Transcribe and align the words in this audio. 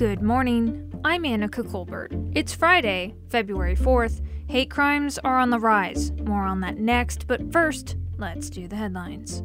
Good 0.00 0.22
morning. 0.22 0.90
I'm 1.04 1.24
Anica 1.24 1.70
Colbert. 1.70 2.08
It's 2.32 2.54
Friday, 2.54 3.14
February 3.28 3.76
4th. 3.76 4.22
Hate 4.48 4.70
crimes 4.70 5.18
are 5.18 5.38
on 5.38 5.50
the 5.50 5.58
rise. 5.58 6.10
More 6.12 6.44
on 6.44 6.60
that 6.60 6.78
next, 6.78 7.26
but 7.26 7.52
first, 7.52 7.96
let's 8.16 8.48
do 8.48 8.66
the 8.66 8.76
headlines. 8.76 9.42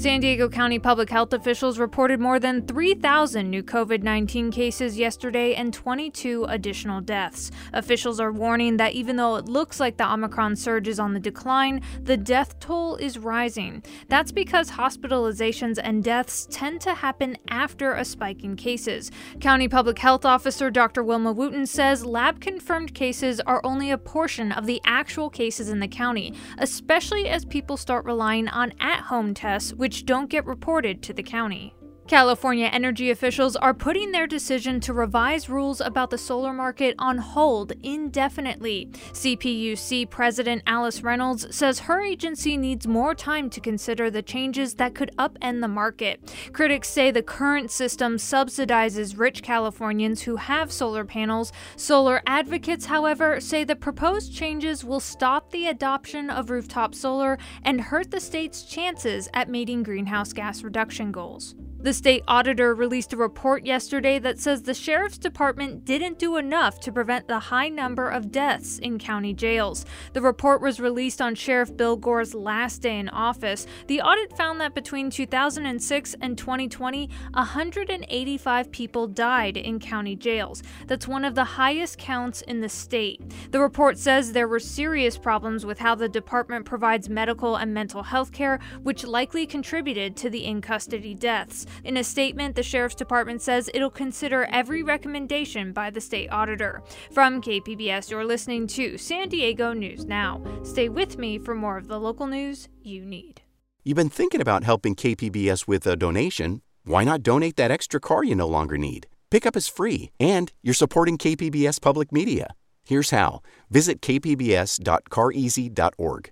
San 0.00 0.20
Diego 0.20 0.48
County 0.48 0.78
public 0.78 1.10
health 1.10 1.34
officials 1.34 1.78
reported 1.78 2.18
more 2.18 2.40
than 2.40 2.66
3,000 2.66 3.50
new 3.50 3.62
COVID 3.62 4.02
19 4.02 4.50
cases 4.50 4.96
yesterday 4.96 5.54
and 5.54 5.74
22 5.74 6.46
additional 6.48 7.02
deaths. 7.02 7.50
Officials 7.74 8.18
are 8.18 8.32
warning 8.32 8.78
that 8.78 8.94
even 8.94 9.16
though 9.16 9.36
it 9.36 9.44
looks 9.44 9.78
like 9.78 9.98
the 9.98 10.10
Omicron 10.10 10.56
surge 10.56 10.88
is 10.88 10.98
on 10.98 11.12
the 11.12 11.20
decline, 11.20 11.82
the 12.02 12.16
death 12.16 12.58
toll 12.60 12.96
is 12.96 13.18
rising. 13.18 13.82
That's 14.08 14.32
because 14.32 14.70
hospitalizations 14.70 15.78
and 15.84 16.02
deaths 16.02 16.48
tend 16.50 16.80
to 16.80 16.94
happen 16.94 17.36
after 17.50 17.92
a 17.92 18.06
spike 18.06 18.42
in 18.42 18.56
cases. 18.56 19.10
County 19.38 19.68
Public 19.68 19.98
Health 19.98 20.24
Officer 20.24 20.70
Dr. 20.70 21.04
Wilma 21.04 21.32
Wooten 21.32 21.66
says 21.66 22.06
lab 22.06 22.40
confirmed 22.40 22.94
cases 22.94 23.38
are 23.40 23.60
only 23.64 23.90
a 23.90 23.98
portion 23.98 24.50
of 24.50 24.64
the 24.64 24.80
actual 24.86 25.28
cases 25.28 25.68
in 25.68 25.80
the 25.80 25.86
county, 25.86 26.32
especially 26.56 27.28
as 27.28 27.44
people 27.44 27.76
start 27.76 28.06
relying 28.06 28.48
on 28.48 28.72
at 28.80 29.00
home 29.00 29.34
tests, 29.34 29.74
which 29.74 29.89
which 29.90 30.06
don't 30.06 30.30
get 30.30 30.46
reported 30.46 31.02
to 31.02 31.12
the 31.12 31.20
county. 31.20 31.74
California 32.10 32.66
energy 32.66 33.12
officials 33.12 33.54
are 33.54 33.72
putting 33.72 34.10
their 34.10 34.26
decision 34.26 34.80
to 34.80 34.92
revise 34.92 35.48
rules 35.48 35.80
about 35.80 36.10
the 36.10 36.18
solar 36.18 36.52
market 36.52 36.96
on 36.98 37.16
hold 37.18 37.72
indefinitely. 37.84 38.88
CPUC 39.12 40.10
President 40.10 40.60
Alice 40.66 41.04
Reynolds 41.04 41.54
says 41.54 41.78
her 41.78 42.02
agency 42.02 42.56
needs 42.56 42.88
more 42.88 43.14
time 43.14 43.48
to 43.50 43.60
consider 43.60 44.10
the 44.10 44.22
changes 44.22 44.74
that 44.74 44.92
could 44.92 45.12
upend 45.18 45.60
the 45.60 45.68
market. 45.68 46.34
Critics 46.52 46.90
say 46.90 47.12
the 47.12 47.22
current 47.22 47.70
system 47.70 48.16
subsidizes 48.16 49.16
rich 49.16 49.40
Californians 49.44 50.22
who 50.22 50.34
have 50.34 50.72
solar 50.72 51.04
panels. 51.04 51.52
Solar 51.76 52.22
advocates, 52.26 52.86
however, 52.86 53.38
say 53.38 53.62
the 53.62 53.76
proposed 53.76 54.34
changes 54.34 54.84
will 54.84 54.98
stop 54.98 55.52
the 55.52 55.68
adoption 55.68 56.28
of 56.28 56.50
rooftop 56.50 56.92
solar 56.92 57.38
and 57.62 57.80
hurt 57.80 58.10
the 58.10 58.18
state's 58.18 58.64
chances 58.64 59.28
at 59.32 59.48
meeting 59.48 59.84
greenhouse 59.84 60.32
gas 60.32 60.64
reduction 60.64 61.12
goals. 61.12 61.54
The 61.82 61.94
state 61.94 62.22
auditor 62.28 62.74
released 62.74 63.14
a 63.14 63.16
report 63.16 63.64
yesterday 63.64 64.18
that 64.18 64.38
says 64.38 64.60
the 64.60 64.74
sheriff's 64.74 65.16
department 65.16 65.86
didn't 65.86 66.18
do 66.18 66.36
enough 66.36 66.78
to 66.80 66.92
prevent 66.92 67.26
the 67.26 67.38
high 67.38 67.70
number 67.70 68.06
of 68.06 68.30
deaths 68.30 68.78
in 68.78 68.98
county 68.98 69.32
jails. 69.32 69.86
The 70.12 70.20
report 70.20 70.60
was 70.60 70.78
released 70.78 71.22
on 71.22 71.34
Sheriff 71.34 71.74
Bill 71.74 71.96
Gore's 71.96 72.34
last 72.34 72.82
day 72.82 72.98
in 72.98 73.08
office. 73.08 73.66
The 73.86 74.02
audit 74.02 74.36
found 74.36 74.60
that 74.60 74.74
between 74.74 75.08
2006 75.08 76.16
and 76.20 76.36
2020, 76.36 77.08
185 77.32 78.70
people 78.70 79.06
died 79.06 79.56
in 79.56 79.80
county 79.80 80.16
jails. 80.16 80.62
That's 80.86 81.08
one 81.08 81.24
of 81.24 81.34
the 81.34 81.44
highest 81.44 81.96
counts 81.96 82.42
in 82.42 82.60
the 82.60 82.68
state. 82.68 83.22
The 83.52 83.60
report 83.60 83.96
says 83.96 84.32
there 84.32 84.48
were 84.48 84.60
serious 84.60 85.16
problems 85.16 85.64
with 85.64 85.78
how 85.78 85.94
the 85.94 86.10
department 86.10 86.66
provides 86.66 87.08
medical 87.08 87.56
and 87.56 87.72
mental 87.72 88.02
health 88.02 88.32
care, 88.32 88.60
which 88.82 89.02
likely 89.02 89.46
contributed 89.46 90.14
to 90.18 90.28
the 90.28 90.44
in 90.44 90.60
custody 90.60 91.14
deaths. 91.14 91.66
In 91.84 91.96
a 91.96 92.04
statement, 92.04 92.56
the 92.56 92.62
Sheriff's 92.62 92.94
Department 92.94 93.42
says 93.42 93.70
it'll 93.72 93.90
consider 93.90 94.46
every 94.50 94.82
recommendation 94.82 95.72
by 95.72 95.90
the 95.90 96.00
state 96.00 96.28
auditor. 96.30 96.82
From 97.12 97.42
KPBS, 97.42 98.10
you're 98.10 98.24
listening 98.24 98.66
to 98.68 98.98
San 98.98 99.28
Diego 99.28 99.72
News 99.72 100.04
Now. 100.04 100.42
Stay 100.62 100.88
with 100.88 101.18
me 101.18 101.38
for 101.38 101.54
more 101.54 101.76
of 101.76 101.88
the 101.88 101.98
local 101.98 102.26
news 102.26 102.68
you 102.82 103.04
need. 103.04 103.42
You've 103.84 103.96
been 103.96 104.10
thinking 104.10 104.40
about 104.40 104.64
helping 104.64 104.94
KPBS 104.94 105.66
with 105.66 105.86
a 105.86 105.96
donation. 105.96 106.62
Why 106.84 107.04
not 107.04 107.22
donate 107.22 107.56
that 107.56 107.70
extra 107.70 108.00
car 108.00 108.24
you 108.24 108.34
no 108.34 108.46
longer 108.46 108.76
need? 108.76 109.06
Pickup 109.30 109.56
is 109.56 109.68
free, 109.68 110.10
and 110.18 110.52
you're 110.62 110.74
supporting 110.74 111.16
KPBS 111.16 111.80
Public 111.80 112.12
Media. 112.12 112.54
Here's 112.84 113.10
how 113.10 113.40
visit 113.70 114.00
kpbs.careasy.org. 114.00 116.30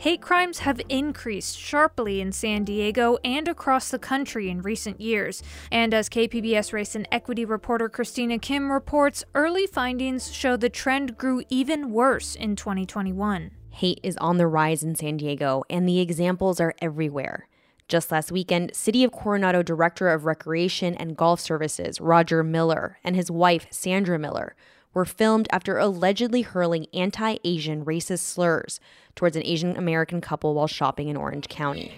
Hate 0.00 0.20
crimes 0.22 0.60
have 0.60 0.80
increased 0.88 1.58
sharply 1.58 2.20
in 2.20 2.30
San 2.30 2.62
Diego 2.62 3.18
and 3.24 3.48
across 3.48 3.90
the 3.90 3.98
country 3.98 4.48
in 4.48 4.62
recent 4.62 5.00
years. 5.00 5.42
And 5.72 5.92
as 5.92 6.08
KPBS 6.08 6.72
race 6.72 6.94
and 6.94 7.08
equity 7.10 7.44
reporter 7.44 7.88
Christina 7.88 8.38
Kim 8.38 8.70
reports, 8.70 9.24
early 9.34 9.66
findings 9.66 10.32
show 10.32 10.56
the 10.56 10.68
trend 10.68 11.18
grew 11.18 11.42
even 11.50 11.90
worse 11.90 12.36
in 12.36 12.54
2021. 12.54 13.50
Hate 13.70 13.98
is 14.04 14.16
on 14.18 14.36
the 14.36 14.46
rise 14.46 14.84
in 14.84 14.94
San 14.94 15.16
Diego, 15.16 15.64
and 15.68 15.88
the 15.88 15.98
examples 15.98 16.60
are 16.60 16.74
everywhere. 16.80 17.48
Just 17.88 18.12
last 18.12 18.30
weekend, 18.30 18.76
City 18.76 19.02
of 19.02 19.10
Coronado 19.10 19.64
Director 19.64 20.10
of 20.10 20.26
Recreation 20.26 20.94
and 20.94 21.16
Golf 21.16 21.40
Services, 21.40 22.00
Roger 22.00 22.44
Miller, 22.44 22.98
and 23.02 23.16
his 23.16 23.32
wife, 23.32 23.66
Sandra 23.70 24.16
Miller, 24.16 24.54
were 24.94 25.04
filmed 25.04 25.48
after 25.50 25.78
allegedly 25.78 26.42
hurling 26.42 26.86
anti 26.92 27.36
Asian 27.44 27.84
racist 27.84 28.20
slurs 28.20 28.80
towards 29.14 29.36
an 29.36 29.44
Asian 29.44 29.76
American 29.76 30.20
couple 30.20 30.54
while 30.54 30.66
shopping 30.66 31.08
in 31.08 31.16
Orange 31.16 31.48
County. 31.48 31.92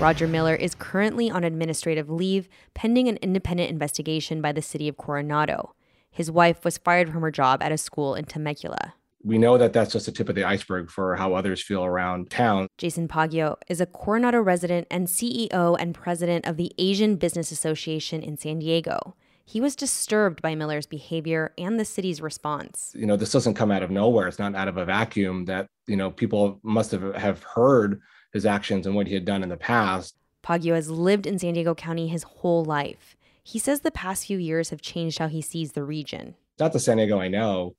Roger 0.00 0.26
Miller 0.26 0.54
is 0.54 0.74
currently 0.74 1.30
on 1.30 1.44
administrative 1.44 2.10
leave 2.10 2.48
pending 2.74 3.08
an 3.08 3.18
independent 3.18 3.70
investigation 3.70 4.40
by 4.40 4.52
the 4.52 4.62
city 4.62 4.88
of 4.88 4.96
Coronado. 4.96 5.74
His 6.10 6.30
wife 6.30 6.64
was 6.64 6.78
fired 6.78 7.10
from 7.10 7.22
her 7.22 7.30
job 7.30 7.62
at 7.62 7.72
a 7.72 7.78
school 7.78 8.14
in 8.14 8.24
Temecula 8.24 8.94
we 9.24 9.38
know 9.38 9.56
that 9.58 9.72
that's 9.72 9.92
just 9.92 10.06
the 10.06 10.12
tip 10.12 10.28
of 10.28 10.34
the 10.34 10.44
iceberg 10.44 10.90
for 10.90 11.16
how 11.16 11.34
others 11.34 11.62
feel 11.62 11.84
around 11.84 12.30
town. 12.30 12.66
Jason 12.78 13.08
Paguio 13.08 13.56
is 13.68 13.80
a 13.80 13.86
Coronado 13.86 14.40
resident 14.40 14.86
and 14.90 15.06
CEO 15.06 15.76
and 15.78 15.94
president 15.94 16.46
of 16.46 16.56
the 16.56 16.72
Asian 16.78 17.16
Business 17.16 17.52
Association 17.52 18.22
in 18.22 18.36
San 18.36 18.58
Diego. 18.58 19.14
He 19.44 19.60
was 19.60 19.76
disturbed 19.76 20.40
by 20.40 20.54
Miller's 20.54 20.86
behavior 20.86 21.52
and 21.58 21.78
the 21.78 21.84
city's 21.84 22.20
response. 22.20 22.92
You 22.94 23.06
know, 23.06 23.16
this 23.16 23.32
doesn't 23.32 23.54
come 23.54 23.70
out 23.70 23.82
of 23.82 23.90
nowhere. 23.90 24.28
It's 24.28 24.38
not 24.38 24.54
out 24.54 24.68
of 24.68 24.76
a 24.76 24.84
vacuum 24.84 25.44
that, 25.46 25.68
you 25.86 25.96
know, 25.96 26.10
people 26.10 26.60
must 26.62 26.90
have, 26.92 27.14
have 27.14 27.42
heard 27.42 28.00
his 28.32 28.46
actions 28.46 28.86
and 28.86 28.94
what 28.94 29.06
he 29.06 29.14
had 29.14 29.24
done 29.24 29.42
in 29.42 29.48
the 29.48 29.56
past. 29.56 30.16
Paguio 30.42 30.74
has 30.74 30.90
lived 30.90 31.26
in 31.26 31.38
San 31.38 31.54
Diego 31.54 31.74
County 31.74 32.08
his 32.08 32.22
whole 32.22 32.64
life. 32.64 33.16
He 33.44 33.58
says 33.58 33.80
the 33.80 33.90
past 33.90 34.26
few 34.26 34.38
years 34.38 34.70
have 34.70 34.80
changed 34.80 35.18
how 35.18 35.28
he 35.28 35.42
sees 35.42 35.72
the 35.72 35.84
region. 35.84 36.34
Not 36.58 36.72
the 36.72 36.80
San 36.80 36.96
Diego 36.96 37.18
I 37.18 37.28
know, 37.28 37.74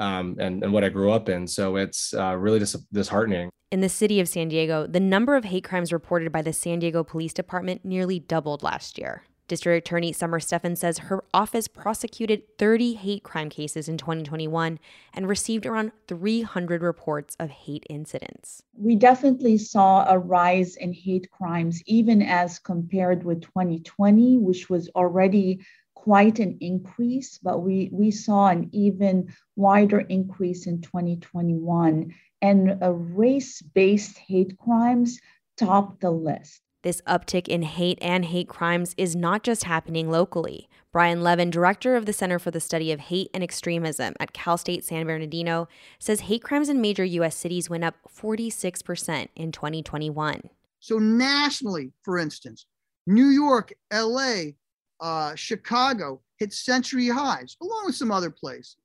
um, 0.00 0.36
and, 0.40 0.64
and 0.64 0.72
what 0.72 0.82
I 0.82 0.88
grew 0.88 1.12
up 1.12 1.28
in. 1.28 1.46
So 1.46 1.76
it's 1.76 2.14
uh, 2.14 2.36
really 2.36 2.58
dis- 2.58 2.84
disheartening. 2.92 3.50
In 3.70 3.82
the 3.82 3.88
city 3.88 4.18
of 4.18 4.28
San 4.28 4.48
Diego, 4.48 4.86
the 4.86 4.98
number 4.98 5.36
of 5.36 5.44
hate 5.44 5.62
crimes 5.62 5.92
reported 5.92 6.32
by 6.32 6.42
the 6.42 6.52
San 6.52 6.80
Diego 6.80 7.04
Police 7.04 7.32
Department 7.32 7.84
nearly 7.84 8.18
doubled 8.18 8.64
last 8.64 8.98
year. 8.98 9.22
District 9.46 9.84
Attorney 9.84 10.12
Summer 10.12 10.38
Stephan 10.38 10.76
says 10.76 10.98
her 10.98 11.24
office 11.34 11.66
prosecuted 11.66 12.56
30 12.56 12.94
hate 12.94 13.24
crime 13.24 13.50
cases 13.50 13.88
in 13.88 13.98
2021 13.98 14.78
and 15.12 15.28
received 15.28 15.66
around 15.66 15.90
300 16.06 16.82
reports 16.82 17.36
of 17.40 17.50
hate 17.50 17.84
incidents. 17.90 18.62
We 18.78 18.94
definitely 18.94 19.58
saw 19.58 20.08
a 20.08 20.20
rise 20.20 20.76
in 20.76 20.92
hate 20.92 21.28
crimes, 21.32 21.82
even 21.86 22.22
as 22.22 22.60
compared 22.60 23.24
with 23.24 23.42
2020, 23.42 24.36
which 24.38 24.70
was 24.70 24.88
already 24.94 25.58
quite 26.04 26.38
an 26.38 26.56
increase, 26.60 27.38
but 27.38 27.58
we, 27.58 27.90
we 27.92 28.10
saw 28.10 28.48
an 28.48 28.70
even 28.72 29.30
wider 29.56 30.00
increase 30.00 30.66
in 30.66 30.80
2021. 30.80 32.14
And 32.40 32.78
race 33.14 33.60
based 33.60 34.16
hate 34.16 34.56
crimes 34.56 35.20
topped 35.58 36.00
the 36.00 36.10
list. 36.10 36.62
This 36.82 37.02
uptick 37.02 37.48
in 37.48 37.60
hate 37.60 37.98
and 38.00 38.24
hate 38.24 38.48
crimes 38.48 38.94
is 38.96 39.14
not 39.14 39.42
just 39.42 39.64
happening 39.64 40.10
locally. 40.10 40.66
Brian 40.90 41.22
Levin, 41.22 41.50
director 41.50 41.94
of 41.94 42.06
the 42.06 42.14
Center 42.14 42.38
for 42.38 42.50
the 42.50 42.60
Study 42.60 42.90
of 42.92 43.00
Hate 43.00 43.28
and 43.34 43.44
Extremism 43.44 44.14
at 44.18 44.32
Cal 44.32 44.56
State 44.56 44.82
San 44.82 45.04
Bernardino, 45.04 45.68
says 45.98 46.20
hate 46.20 46.42
crimes 46.42 46.70
in 46.70 46.80
major 46.80 47.04
U.S. 47.04 47.36
cities 47.36 47.68
went 47.68 47.84
up 47.84 47.96
46% 48.08 49.28
in 49.36 49.52
2021. 49.52 50.48
So, 50.80 50.98
nationally, 50.98 51.92
for 52.02 52.16
instance, 52.16 52.64
New 53.06 53.26
York, 53.26 53.74
LA, 53.92 54.52
uh, 55.00 55.34
Chicago 55.34 56.20
hit 56.38 56.52
century 56.52 57.08
highs, 57.08 57.56
along 57.60 57.82
with 57.86 57.94
some 57.94 58.10
other 58.10 58.30
places. 58.30 58.76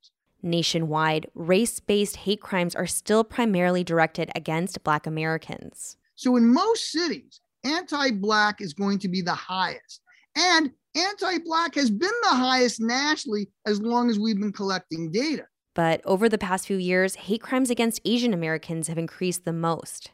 Nationwide, 0.42 1.26
race 1.34 1.80
based 1.80 2.16
hate 2.16 2.40
crimes 2.40 2.74
are 2.74 2.86
still 2.86 3.24
primarily 3.24 3.82
directed 3.82 4.30
against 4.34 4.82
Black 4.84 5.06
Americans. 5.06 5.96
So, 6.14 6.36
in 6.36 6.52
most 6.52 6.90
cities, 6.92 7.40
anti 7.64 8.10
Black 8.12 8.60
is 8.60 8.72
going 8.72 8.98
to 9.00 9.08
be 9.08 9.22
the 9.22 9.34
highest. 9.34 10.00
And 10.36 10.70
anti 10.94 11.38
Black 11.38 11.74
has 11.74 11.90
been 11.90 12.10
the 12.22 12.36
highest 12.36 12.80
nationally 12.80 13.48
as 13.66 13.80
long 13.80 14.10
as 14.10 14.18
we've 14.18 14.38
been 14.38 14.52
collecting 14.52 15.10
data. 15.10 15.46
But 15.74 16.00
over 16.04 16.28
the 16.28 16.38
past 16.38 16.66
few 16.66 16.78
years, 16.78 17.16
hate 17.16 17.42
crimes 17.42 17.68
against 17.68 18.00
Asian 18.04 18.32
Americans 18.32 18.88
have 18.88 18.96
increased 18.96 19.44
the 19.44 19.52
most. 19.52 20.10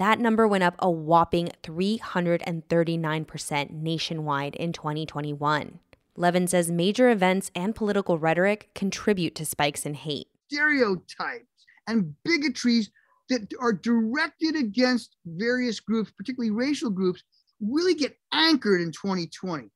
That 0.00 0.18
number 0.18 0.48
went 0.48 0.64
up 0.64 0.74
a 0.78 0.90
whopping 0.90 1.50
339% 1.62 3.70
nationwide 3.70 4.56
in 4.56 4.72
2021. 4.72 5.78
Levin 6.16 6.48
says 6.48 6.70
major 6.70 7.10
events 7.10 7.50
and 7.54 7.74
political 7.74 8.18
rhetoric 8.18 8.70
contribute 8.74 9.34
to 9.34 9.44
spikes 9.44 9.84
in 9.84 9.92
hate. 9.92 10.28
Stereotypes 10.50 11.66
and 11.86 12.14
bigotries 12.24 12.88
that 13.28 13.52
are 13.60 13.74
directed 13.74 14.56
against 14.56 15.16
various 15.26 15.80
groups, 15.80 16.10
particularly 16.16 16.50
racial 16.50 16.88
groups, 16.88 17.22
really 17.60 17.92
get 17.92 18.16
anchored 18.32 18.80
in 18.80 18.92
2020. 18.92 19.68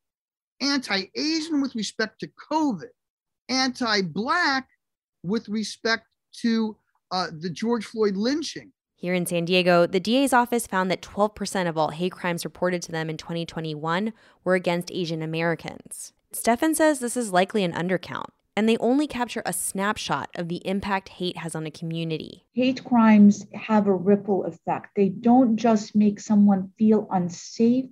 Anti 0.62 1.02
Asian 1.14 1.60
with 1.60 1.74
respect 1.74 2.18
to 2.20 2.30
COVID, 2.50 2.88
anti 3.50 4.00
Black 4.00 4.70
with 5.22 5.50
respect 5.50 6.06
to 6.40 6.78
uh, 7.10 7.26
the 7.40 7.50
George 7.50 7.84
Floyd 7.84 8.16
lynching. 8.16 8.72
Here 9.04 9.12
in 9.12 9.26
San 9.26 9.44
Diego, 9.44 9.86
the 9.86 10.00
DA's 10.00 10.32
office 10.32 10.66
found 10.66 10.90
that 10.90 11.02
12% 11.02 11.68
of 11.68 11.76
all 11.76 11.90
hate 11.90 12.12
crimes 12.12 12.42
reported 12.42 12.80
to 12.80 12.90
them 12.90 13.10
in 13.10 13.18
2021 13.18 14.14
were 14.44 14.54
against 14.54 14.90
Asian 14.90 15.20
Americans. 15.20 16.14
Stephan 16.32 16.74
says 16.74 17.00
this 17.00 17.14
is 17.14 17.30
likely 17.30 17.64
an 17.64 17.74
undercount, 17.74 18.28
and 18.56 18.66
they 18.66 18.78
only 18.78 19.06
capture 19.06 19.42
a 19.44 19.52
snapshot 19.52 20.30
of 20.36 20.48
the 20.48 20.66
impact 20.66 21.10
hate 21.10 21.36
has 21.36 21.54
on 21.54 21.66
a 21.66 21.70
community. 21.70 22.46
Hate 22.54 22.82
crimes 22.82 23.46
have 23.52 23.88
a 23.88 23.92
ripple 23.92 24.46
effect. 24.46 24.94
They 24.96 25.10
don't 25.10 25.58
just 25.58 25.94
make 25.94 26.18
someone 26.18 26.72
feel 26.78 27.06
unsafe 27.10 27.90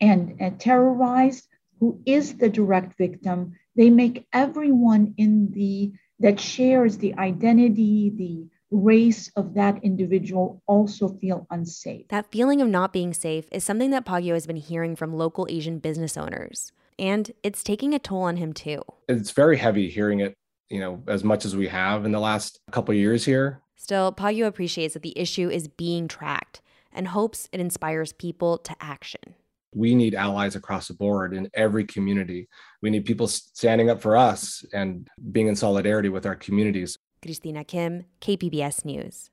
and, 0.00 0.34
and 0.40 0.58
terrorized, 0.58 1.46
who 1.78 2.02
is 2.04 2.38
the 2.38 2.50
direct 2.50 2.98
victim, 2.98 3.52
they 3.76 3.88
make 3.88 4.26
everyone 4.32 5.14
in 5.16 5.52
the 5.52 5.92
that 6.18 6.40
shares 6.40 6.98
the 6.98 7.14
identity, 7.14 8.12
the 8.12 8.48
race 8.70 9.30
of 9.36 9.54
that 9.54 9.82
individual 9.82 10.62
also 10.66 11.08
feel 11.08 11.46
unsafe. 11.50 12.08
That 12.08 12.30
feeling 12.30 12.60
of 12.60 12.68
not 12.68 12.92
being 12.92 13.12
safe 13.12 13.46
is 13.50 13.64
something 13.64 13.90
that 13.90 14.04
Paguio 14.04 14.34
has 14.34 14.46
been 14.46 14.56
hearing 14.56 14.96
from 14.96 15.14
local 15.14 15.46
Asian 15.50 15.78
business 15.78 16.16
owners. 16.16 16.72
And 16.98 17.32
it's 17.42 17.62
taking 17.62 17.94
a 17.94 17.98
toll 17.98 18.22
on 18.22 18.36
him 18.36 18.52
too. 18.52 18.82
It's 19.08 19.30
very 19.30 19.56
heavy 19.56 19.88
hearing 19.88 20.20
it, 20.20 20.34
you 20.68 20.80
know, 20.80 21.02
as 21.08 21.24
much 21.24 21.44
as 21.44 21.56
we 21.56 21.68
have 21.68 22.04
in 22.04 22.12
the 22.12 22.20
last 22.20 22.60
couple 22.70 22.94
years 22.94 23.24
here. 23.24 23.62
Still, 23.76 24.12
Paguio 24.12 24.46
appreciates 24.46 24.94
that 24.94 25.02
the 25.02 25.18
issue 25.18 25.48
is 25.48 25.66
being 25.66 26.06
tracked 26.06 26.60
and 26.92 27.08
hopes 27.08 27.48
it 27.52 27.60
inspires 27.60 28.12
people 28.12 28.58
to 28.58 28.76
action. 28.80 29.34
We 29.74 29.94
need 29.94 30.14
allies 30.14 30.56
across 30.56 30.88
the 30.88 30.94
board 30.94 31.32
in 31.32 31.48
every 31.54 31.84
community. 31.84 32.48
We 32.82 32.90
need 32.90 33.04
people 33.04 33.28
standing 33.28 33.88
up 33.88 34.02
for 34.02 34.16
us 34.16 34.64
and 34.74 35.08
being 35.32 35.46
in 35.46 35.56
solidarity 35.56 36.08
with 36.08 36.26
our 36.26 36.34
communities. 36.34 36.98
Christina 37.22 37.64
Kim, 37.64 38.04
KPBS 38.20 38.84
News. 38.84 39.30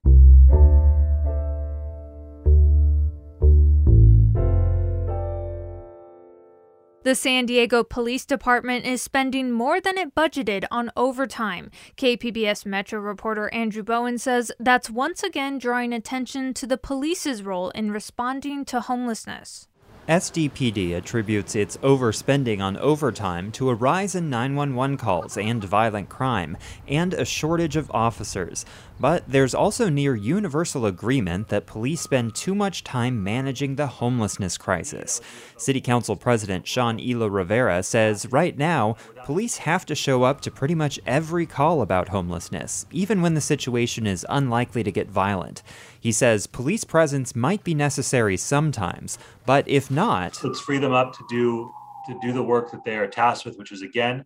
The 7.07 7.15
San 7.15 7.45
Diego 7.45 7.85
Police 7.85 8.25
Department 8.25 8.85
is 8.85 9.01
spending 9.01 9.49
more 9.53 9.79
than 9.79 9.97
it 9.97 10.13
budgeted 10.13 10.65
on 10.69 10.91
overtime. 10.97 11.71
KPBS 11.95 12.65
Metro 12.65 12.99
reporter 12.99 13.47
Andrew 13.53 13.81
Bowen 13.81 14.17
says 14.17 14.51
that's 14.59 14.89
once 14.89 15.23
again 15.23 15.57
drawing 15.57 15.93
attention 15.93 16.53
to 16.55 16.67
the 16.67 16.77
police's 16.77 17.43
role 17.43 17.69
in 17.69 17.91
responding 17.91 18.65
to 18.65 18.81
homelessness. 18.81 19.69
SDPD 20.07 20.95
attributes 20.95 21.53
its 21.53 21.75
overspending 21.77 22.61
on 22.61 22.77
overtime 22.77 23.51
to 23.51 23.69
a 23.69 23.75
rise 23.75 24.15
in 24.15 24.29
911 24.29 24.95
calls 24.95 25.37
and 25.37 25.61
violent 25.61 26.07
crime, 26.07 26.55
and 26.87 27.13
a 27.13 27.25
shortage 27.25 27.75
of 27.75 27.91
officers. 27.91 28.65
But 29.01 29.25
there's 29.27 29.53
also 29.53 29.89
near 29.89 30.15
universal 30.15 30.85
agreement 30.85 31.49
that 31.49 31.65
police 31.65 31.99
spend 31.99 32.35
too 32.35 32.55
much 32.55 32.85
time 32.85 33.21
managing 33.21 33.75
the 33.75 33.87
homelessness 33.87 34.57
crisis. 34.57 35.19
City 35.57 35.81
Council 35.81 36.15
President 36.15 36.65
Sean 36.65 36.99
Elo 37.01 37.27
Rivera 37.27 37.83
says 37.83 38.31
right 38.31 38.57
now, 38.57 38.95
police 39.25 39.57
have 39.57 39.85
to 39.87 39.93
show 39.93 40.23
up 40.23 40.39
to 40.39 40.49
pretty 40.49 40.73
much 40.73 41.01
every 41.05 41.45
call 41.45 41.81
about 41.81 42.09
homelessness, 42.09 42.85
even 42.91 43.21
when 43.21 43.33
the 43.33 43.41
situation 43.41 44.07
is 44.07 44.25
unlikely 44.29 44.83
to 44.83 44.91
get 44.91 45.09
violent. 45.09 45.63
He 46.07 46.13
says 46.13 46.47
police 46.47 46.85
presence 46.85 47.35
might 47.35 47.65
be 47.65 47.73
necessary 47.73 48.37
sometimes, 48.37 49.19
but 49.45 49.67
if 49.67 49.91
not, 49.91 50.41
let's 50.41 50.61
free 50.61 50.77
them 50.77 50.93
up 50.93 51.11
to 51.11 51.25
do 51.29 51.69
to 52.07 52.17
do 52.21 52.31
the 52.31 52.41
work 52.41 52.71
that 52.71 52.85
they 52.85 52.95
are 52.95 53.07
tasked 53.07 53.43
with, 53.45 53.57
which 53.57 53.73
is 53.73 53.81
again 53.81 54.25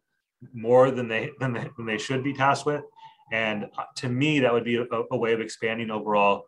more 0.54 0.92
than 0.92 1.07
they 1.07 1.31
than 1.39 1.54
they, 1.54 1.72
than 1.78 1.88
they 1.88 1.98
should 1.98 2.24
be 2.24 2.33
tasked 2.33 2.68
with. 2.68 2.83
And 3.31 3.63
uh, 3.63 3.86
to 3.95 4.10
me, 4.10 4.39
that 4.42 4.54
would 4.54 4.63
be 4.63 4.75
a, 4.75 4.86
a 5.10 5.18
way 5.18 5.33
of 5.33 5.42
expanding 5.42 5.89
overall 5.89 6.45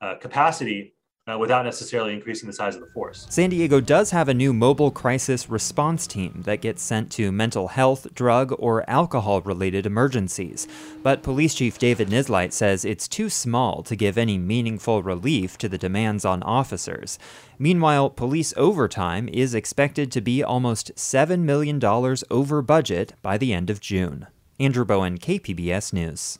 uh, 0.00 0.14
capacity 0.14 0.94
uh, 1.28 1.38
without 1.38 1.64
necessarily 1.64 2.14
increasing 2.14 2.46
the 2.46 2.52
size 2.52 2.74
of 2.74 2.80
the 2.80 2.86
force. 2.86 3.26
San 3.30 3.50
Diego 3.50 3.80
does 3.80 4.10
have 4.10 4.28
a 4.28 4.34
new 4.34 4.52
mobile 4.52 4.90
crisis 4.90 5.48
response 5.48 6.06
team 6.06 6.42
that 6.44 6.60
gets 6.60 6.82
sent 6.82 7.10
to 7.12 7.30
mental 7.32 7.68
health, 7.68 8.06
drug, 8.14 8.54
or 8.58 8.88
alcohol 8.88 9.40
related 9.42 9.86
emergencies. 9.86 10.66
But 11.02 11.22
Police 11.22 11.54
Chief 11.54 11.78
David 11.78 12.08
Nisleit 12.08 12.52
says 12.52 12.84
it's 12.84 13.08
too 13.08 13.28
small 13.28 13.82
to 13.82 13.96
give 13.96 14.16
any 14.16 14.38
meaningful 14.38 15.02
relief 15.02 15.58
to 15.58 15.68
the 15.68 15.78
demands 15.78 16.24
on 16.24 16.42
officers. 16.42 17.18
Meanwhile, 17.58 18.10
police 18.10 18.54
overtime 18.56 19.28
is 19.28 19.54
expected 19.54 20.12
to 20.12 20.20
be 20.20 20.42
almost 20.42 20.94
$7 20.94 21.40
million 21.40 21.82
over 22.30 22.62
budget 22.62 23.14
by 23.22 23.36
the 23.36 23.52
end 23.52 23.70
of 23.70 23.80
June. 23.80 24.26
Andrew 24.60 24.84
Bowen, 24.84 25.18
KPBS 25.18 25.92
News. 25.92 26.38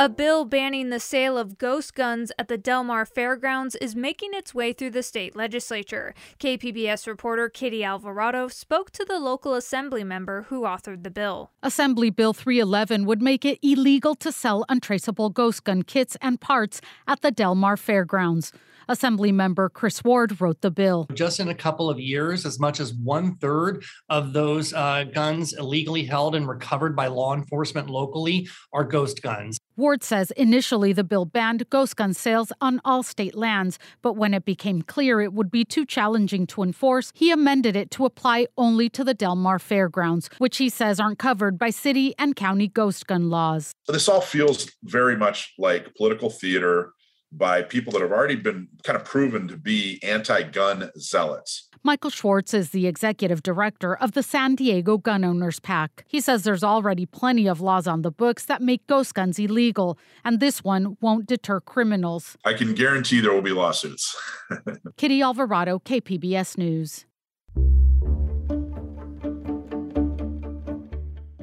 A 0.00 0.08
bill 0.08 0.44
banning 0.44 0.90
the 0.90 1.00
sale 1.00 1.36
of 1.36 1.58
ghost 1.58 1.92
guns 1.92 2.30
at 2.38 2.46
the 2.46 2.56
Del 2.56 2.84
Mar 2.84 3.04
Fairgrounds 3.04 3.74
is 3.74 3.96
making 3.96 4.30
its 4.32 4.54
way 4.54 4.72
through 4.72 4.90
the 4.90 5.02
state 5.02 5.34
legislature. 5.34 6.14
KPBS 6.38 7.08
reporter 7.08 7.48
Kitty 7.48 7.82
Alvarado 7.82 8.46
spoke 8.46 8.92
to 8.92 9.04
the 9.04 9.18
local 9.18 9.54
assembly 9.54 10.04
member 10.04 10.42
who 10.42 10.62
authored 10.62 11.02
the 11.02 11.10
bill. 11.10 11.50
Assembly 11.64 12.10
Bill 12.10 12.32
311 12.32 13.06
would 13.06 13.20
make 13.20 13.44
it 13.44 13.58
illegal 13.60 14.14
to 14.14 14.30
sell 14.30 14.64
untraceable 14.68 15.30
ghost 15.30 15.64
gun 15.64 15.82
kits 15.82 16.16
and 16.22 16.40
parts 16.40 16.80
at 17.08 17.22
the 17.22 17.32
Del 17.32 17.56
Mar 17.56 17.76
Fairgrounds. 17.76 18.52
Assembly 18.88 19.32
member 19.32 19.68
Chris 19.68 20.02
Ward 20.02 20.40
wrote 20.40 20.60
the 20.62 20.70
bill. 20.70 21.06
Just 21.12 21.40
in 21.40 21.48
a 21.48 21.54
couple 21.54 21.90
of 21.90 22.00
years, 22.00 22.46
as 22.46 22.58
much 22.58 22.80
as 22.80 22.94
one 22.94 23.36
third 23.36 23.84
of 24.08 24.32
those 24.32 24.72
uh, 24.72 25.04
guns 25.04 25.52
illegally 25.52 26.04
held 26.04 26.34
and 26.34 26.48
recovered 26.48 26.96
by 26.96 27.06
law 27.06 27.34
enforcement 27.34 27.90
locally 27.90 28.48
are 28.72 28.84
ghost 28.84 29.22
guns. 29.22 29.58
Ward 29.76 30.02
says 30.02 30.32
initially 30.32 30.92
the 30.92 31.04
bill 31.04 31.24
banned 31.24 31.70
ghost 31.70 31.94
gun 31.96 32.12
sales 32.12 32.50
on 32.60 32.80
all 32.84 33.04
state 33.04 33.36
lands, 33.36 33.78
but 34.02 34.14
when 34.14 34.34
it 34.34 34.44
became 34.44 34.82
clear 34.82 35.20
it 35.20 35.32
would 35.32 35.52
be 35.52 35.64
too 35.64 35.86
challenging 35.86 36.46
to 36.48 36.62
enforce, 36.62 37.12
he 37.14 37.30
amended 37.30 37.76
it 37.76 37.90
to 37.92 38.04
apply 38.04 38.48
only 38.56 38.88
to 38.88 39.04
the 39.04 39.14
Del 39.14 39.36
Mar 39.36 39.60
Fairgrounds, 39.60 40.30
which 40.38 40.56
he 40.56 40.68
says 40.68 40.98
aren't 40.98 41.20
covered 41.20 41.58
by 41.58 41.70
city 41.70 42.12
and 42.18 42.34
county 42.34 42.66
ghost 42.66 43.06
gun 43.06 43.30
laws. 43.30 43.72
This 43.86 44.08
all 44.08 44.20
feels 44.20 44.68
very 44.82 45.16
much 45.16 45.54
like 45.58 45.94
political 45.94 46.30
theater 46.30 46.92
by 47.32 47.62
people 47.62 47.92
that 47.92 48.02
have 48.02 48.12
already 48.12 48.36
been 48.36 48.68
kind 48.84 48.96
of 48.96 49.04
proven 49.04 49.48
to 49.48 49.56
be 49.56 50.00
anti 50.02 50.42
gun 50.42 50.90
zealots. 50.98 51.68
Michael 51.84 52.10
Schwartz 52.10 52.54
is 52.54 52.70
the 52.70 52.86
executive 52.86 53.42
director 53.42 53.96
of 53.96 54.12
the 54.12 54.22
San 54.22 54.54
Diego 54.56 54.98
Gun 54.98 55.24
Owners 55.24 55.60
PAC. 55.60 56.04
He 56.08 56.20
says 56.20 56.42
there's 56.42 56.64
already 56.64 57.06
plenty 57.06 57.46
of 57.46 57.60
laws 57.60 57.86
on 57.86 58.02
the 58.02 58.10
books 58.10 58.44
that 58.46 58.60
make 58.60 58.86
ghost 58.86 59.14
guns 59.14 59.38
illegal, 59.38 59.98
and 60.24 60.40
this 60.40 60.64
one 60.64 60.96
won't 61.00 61.26
deter 61.26 61.60
criminals. 61.60 62.36
I 62.44 62.54
can 62.54 62.74
guarantee 62.74 63.20
there 63.20 63.32
will 63.32 63.42
be 63.42 63.52
lawsuits. 63.52 64.16
Kitty 64.96 65.22
Alvarado, 65.22 65.78
KPBS 65.78 66.58
News. 66.58 67.06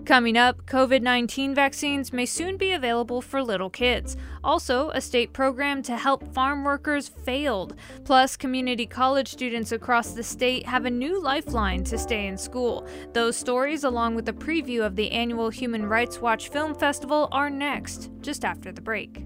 Coming 0.06 0.38
up, 0.38 0.68
COVID 0.68 1.02
19 1.02 1.56
vaccines 1.56 2.14
may 2.14 2.28
soon 2.28 2.58
be 2.58 2.74
available 2.74 3.24
for 3.24 3.42
little 3.42 3.72
kids. 3.72 4.16
Also, 4.44 4.92
a 4.92 5.02
state 5.02 5.34
program 5.34 5.82
to 5.82 5.98
help 5.98 6.32
farm 6.32 6.64
workers 6.64 7.08
failed. 7.08 7.76
Plus, 8.04 8.38
community 8.38 8.86
college 8.86 9.28
students 9.28 9.72
across 9.72 10.12
the 10.12 10.22
state 10.22 10.68
have 10.68 10.86
a 10.86 10.92
new 10.92 11.20
lifeline 11.20 11.84
to 11.86 11.98
stay 11.98 12.28
in 12.28 12.38
school. 12.38 12.88
Those 13.14 13.36
stories, 13.36 13.84
along 13.84 14.14
with 14.14 14.30
a 14.30 14.34
preview 14.34 14.86
of 14.86 14.96
the 14.96 15.10
annual 15.10 15.50
Human 15.50 15.88
Rights 15.88 16.20
Watch 16.20 16.50
Film 16.50 16.76
Festival, 16.76 17.28
are 17.32 17.50
next, 17.50 18.12
just 18.22 18.46
after 18.46 18.72
the 18.72 18.82
break. 18.82 19.26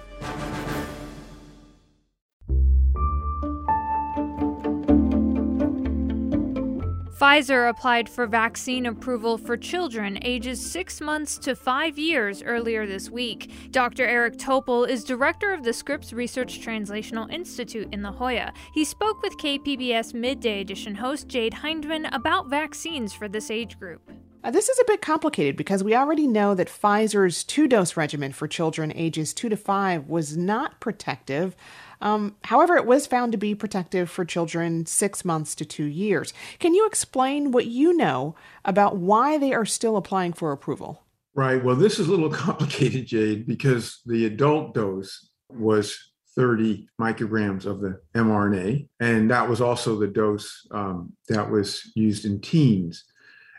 Pfizer 7.21 7.69
applied 7.69 8.09
for 8.09 8.25
vaccine 8.25 8.87
approval 8.87 9.37
for 9.37 9.55
children 9.55 10.17
ages 10.23 10.59
six 10.59 10.99
months 10.99 11.37
to 11.37 11.55
five 11.55 11.99
years 11.99 12.41
earlier 12.41 12.87
this 12.87 13.11
week. 13.11 13.51
Dr. 13.69 14.07
Eric 14.07 14.37
Topol 14.37 14.89
is 14.89 15.03
director 15.03 15.53
of 15.53 15.63
the 15.63 15.71
Scripps 15.71 16.13
Research 16.13 16.59
Translational 16.61 17.31
Institute 17.31 17.89
in 17.91 18.01
La 18.01 18.11
Jolla. 18.11 18.51
He 18.73 18.83
spoke 18.83 19.21
with 19.21 19.37
KPBS 19.37 20.15
Midday 20.15 20.61
Edition 20.61 20.95
host 20.95 21.27
Jade 21.27 21.53
Hindman 21.53 22.07
about 22.11 22.49
vaccines 22.49 23.13
for 23.13 23.27
this 23.27 23.51
age 23.51 23.77
group. 23.77 24.01
Uh, 24.43 24.49
this 24.49 24.69
is 24.69 24.79
a 24.79 24.85
bit 24.85 25.01
complicated 25.01 25.55
because 25.55 25.83
we 25.83 25.95
already 25.95 26.25
know 26.25 26.55
that 26.55 26.67
Pfizer's 26.67 27.43
two 27.43 27.67
dose 27.67 27.95
regimen 27.95 28.31
for 28.31 28.47
children 28.47 28.91
ages 28.95 29.33
2 29.33 29.49
to 29.49 29.57
5 29.57 30.07
was 30.07 30.35
not 30.35 30.79
protective. 30.79 31.55
Um, 32.01 32.35
however, 32.45 32.75
it 32.75 32.87
was 32.87 33.05
found 33.05 33.31
to 33.33 33.37
be 33.37 33.53
protective 33.53 34.09
for 34.09 34.25
children 34.25 34.87
six 34.87 35.23
months 35.23 35.53
to 35.55 35.65
two 35.65 35.85
years. 35.85 36.33
Can 36.57 36.73
you 36.73 36.87
explain 36.87 37.51
what 37.51 37.67
you 37.67 37.95
know 37.95 38.35
about 38.65 38.97
why 38.97 39.37
they 39.37 39.53
are 39.53 39.65
still 39.65 39.95
applying 39.95 40.33
for 40.33 40.51
approval? 40.51 41.03
Right. 41.35 41.63
Well, 41.63 41.75
this 41.75 41.99
is 41.99 42.07
a 42.07 42.11
little 42.11 42.29
complicated, 42.31 43.05
Jade, 43.05 43.45
because 43.45 44.01
the 44.07 44.25
adult 44.25 44.73
dose 44.73 45.29
was 45.51 46.11
30 46.35 46.87
micrograms 46.99 47.65
of 47.65 47.81
the 47.81 47.99
mRNA, 48.15 48.87
and 48.99 49.29
that 49.29 49.47
was 49.47 49.61
also 49.61 49.99
the 49.99 50.07
dose 50.07 50.65
um, 50.71 51.13
that 51.29 51.51
was 51.51 51.91
used 51.93 52.25
in 52.25 52.39
teens. 52.41 53.03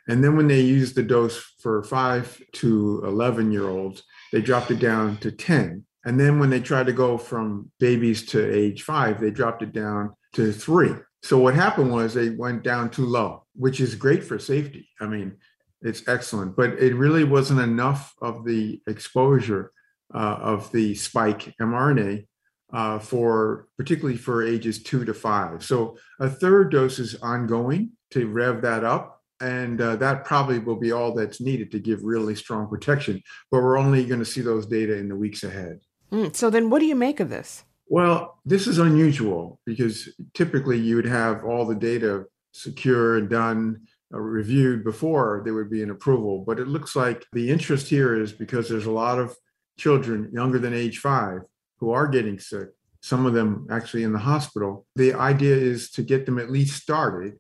And 0.08 0.22
then 0.22 0.36
when 0.36 0.48
they 0.48 0.60
used 0.60 0.94
the 0.94 1.02
dose 1.02 1.38
for 1.60 1.82
five 1.84 2.40
to 2.54 3.02
11 3.04 3.52
year 3.52 3.68
olds, 3.68 4.02
they 4.32 4.40
dropped 4.40 4.70
it 4.70 4.80
down 4.80 5.16
to 5.18 5.30
10. 5.30 5.84
And 6.04 6.18
then 6.18 6.38
when 6.38 6.50
they 6.50 6.60
tried 6.60 6.86
to 6.86 6.92
go 6.92 7.16
from 7.16 7.70
babies 7.78 8.26
to 8.26 8.54
age 8.54 8.82
five, 8.82 9.20
they 9.20 9.30
dropped 9.30 9.62
it 9.62 9.72
down 9.72 10.14
to 10.34 10.52
three. 10.52 10.92
So 11.22 11.38
what 11.38 11.54
happened 11.54 11.92
was 11.92 12.14
they 12.14 12.30
went 12.30 12.64
down 12.64 12.90
too 12.90 13.06
low, 13.06 13.44
which 13.54 13.80
is 13.80 13.94
great 13.94 14.24
for 14.24 14.38
safety. 14.38 14.88
I 15.00 15.06
mean, 15.06 15.36
it's 15.80 16.06
excellent, 16.08 16.56
but 16.56 16.70
it 16.80 16.94
really 16.94 17.24
wasn't 17.24 17.60
enough 17.60 18.14
of 18.20 18.44
the 18.44 18.80
exposure 18.88 19.70
uh, 20.14 20.38
of 20.40 20.70
the 20.72 20.94
spike 20.94 21.54
mRNA 21.60 22.26
uh, 22.72 22.98
for 22.98 23.68
particularly 23.76 24.16
for 24.16 24.42
ages 24.42 24.82
two 24.82 25.04
to 25.04 25.14
five. 25.14 25.62
So 25.64 25.96
a 26.18 26.28
third 26.28 26.70
dose 26.70 26.98
is 26.98 27.14
ongoing 27.16 27.92
to 28.10 28.26
rev 28.28 28.62
that 28.62 28.84
up. 28.84 29.21
And 29.42 29.80
uh, 29.80 29.96
that 29.96 30.24
probably 30.24 30.60
will 30.60 30.76
be 30.76 30.92
all 30.92 31.12
that's 31.12 31.40
needed 31.40 31.72
to 31.72 31.80
give 31.80 32.04
really 32.04 32.36
strong 32.36 32.68
protection. 32.68 33.20
But 33.50 33.62
we're 33.62 33.76
only 33.76 34.04
going 34.06 34.20
to 34.20 34.24
see 34.24 34.40
those 34.40 34.66
data 34.66 34.96
in 34.96 35.08
the 35.08 35.16
weeks 35.16 35.42
ahead. 35.42 35.80
Mm, 36.12 36.34
so 36.34 36.48
then, 36.48 36.70
what 36.70 36.78
do 36.78 36.86
you 36.86 36.94
make 36.94 37.18
of 37.18 37.28
this? 37.28 37.64
Well, 37.88 38.38
this 38.44 38.68
is 38.68 38.78
unusual 38.78 39.58
because 39.66 40.08
typically 40.32 40.78
you 40.78 40.96
would 40.96 41.06
have 41.06 41.44
all 41.44 41.66
the 41.66 41.74
data 41.74 42.24
secure 42.52 43.18
and 43.18 43.28
done, 43.28 43.82
uh, 44.14 44.20
reviewed 44.20 44.84
before 44.84 45.42
there 45.44 45.54
would 45.54 45.70
be 45.70 45.82
an 45.82 45.90
approval. 45.90 46.44
But 46.46 46.60
it 46.60 46.68
looks 46.68 46.94
like 46.94 47.26
the 47.32 47.50
interest 47.50 47.88
here 47.88 48.14
is 48.14 48.32
because 48.32 48.68
there's 48.68 48.86
a 48.86 48.90
lot 48.92 49.18
of 49.18 49.34
children 49.76 50.30
younger 50.32 50.58
than 50.58 50.72
age 50.72 50.98
five 50.98 51.40
who 51.78 51.90
are 51.90 52.06
getting 52.06 52.38
sick, 52.38 52.68
some 53.00 53.26
of 53.26 53.34
them 53.34 53.66
actually 53.70 54.04
in 54.04 54.12
the 54.12 54.18
hospital. 54.18 54.86
The 54.94 55.14
idea 55.14 55.56
is 55.56 55.90
to 55.92 56.02
get 56.02 56.26
them 56.26 56.38
at 56.38 56.50
least 56.50 56.80
started 56.80 57.34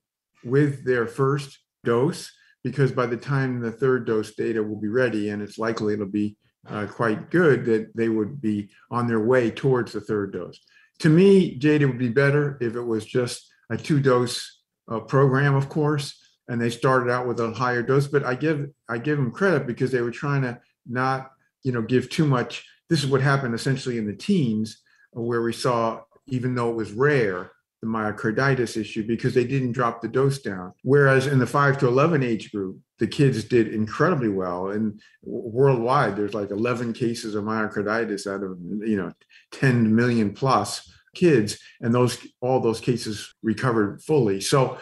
with 0.44 0.84
their 0.84 1.06
first 1.06 1.61
dose 1.84 2.30
because 2.64 2.92
by 2.92 3.06
the 3.06 3.16
time 3.16 3.60
the 3.60 3.72
third 3.72 4.06
dose 4.06 4.34
data 4.34 4.62
will 4.62 4.80
be 4.80 4.88
ready, 4.88 5.30
and 5.30 5.42
it's 5.42 5.58
likely 5.58 5.94
it'll 5.94 6.06
be 6.06 6.36
uh, 6.68 6.86
quite 6.86 7.30
good 7.30 7.64
that 7.64 7.96
they 7.96 8.08
would 8.08 8.40
be 8.40 8.70
on 8.90 9.06
their 9.06 9.20
way 9.20 9.50
towards 9.50 9.92
the 9.92 10.00
third 10.00 10.32
dose. 10.32 10.60
To 11.00 11.08
me, 11.08 11.56
Jade, 11.56 11.82
it 11.82 11.86
would 11.86 11.98
be 11.98 12.08
better 12.08 12.58
if 12.60 12.76
it 12.76 12.82
was 12.82 13.04
just 13.04 13.50
a 13.70 13.76
two 13.76 14.00
dose 14.00 14.60
uh, 14.90 15.00
program, 15.00 15.54
of 15.54 15.68
course, 15.68 16.20
and 16.48 16.60
they 16.60 16.70
started 16.70 17.10
out 17.10 17.26
with 17.26 17.40
a 17.40 17.52
higher 17.52 17.82
dose. 17.82 18.06
But 18.06 18.24
I 18.24 18.34
give 18.34 18.68
I 18.88 18.98
give 18.98 19.18
them 19.18 19.32
credit 19.32 19.66
because 19.66 19.90
they 19.90 20.02
were 20.02 20.10
trying 20.10 20.42
to 20.42 20.60
not 20.86 21.32
you 21.62 21.72
know 21.72 21.82
give 21.82 22.10
too 22.10 22.26
much. 22.26 22.64
This 22.88 23.02
is 23.02 23.10
what 23.10 23.22
happened 23.22 23.54
essentially 23.54 23.98
in 23.98 24.06
the 24.06 24.14
teens, 24.14 24.82
where 25.12 25.42
we 25.42 25.52
saw 25.52 26.02
even 26.28 26.54
though 26.54 26.70
it 26.70 26.76
was 26.76 26.92
rare, 26.92 27.50
the 27.82 27.88
myocarditis 27.88 28.76
issue 28.76 29.04
because 29.04 29.34
they 29.34 29.44
didn't 29.44 29.72
drop 29.72 30.00
the 30.00 30.08
dose 30.08 30.38
down. 30.38 30.72
Whereas 30.82 31.26
in 31.26 31.40
the 31.40 31.46
5 31.46 31.78
to 31.78 31.88
11 31.88 32.22
age 32.22 32.52
group, 32.52 32.78
the 33.00 33.08
kids 33.08 33.42
did 33.42 33.74
incredibly 33.74 34.28
well. 34.28 34.70
And 34.70 35.00
worldwide, 35.22 36.16
there's 36.16 36.32
like 36.32 36.50
11 36.50 36.92
cases 36.92 37.34
of 37.34 37.44
myocarditis 37.44 38.32
out 38.32 38.44
of, 38.44 38.56
you 38.88 38.96
know, 38.96 39.12
10 39.50 39.94
million 39.94 40.32
plus 40.32 40.88
kids. 41.14 41.58
And 41.80 41.92
those, 41.92 42.24
all 42.40 42.60
those 42.60 42.80
cases 42.80 43.34
recovered 43.42 44.00
fully. 44.00 44.40
So 44.40 44.78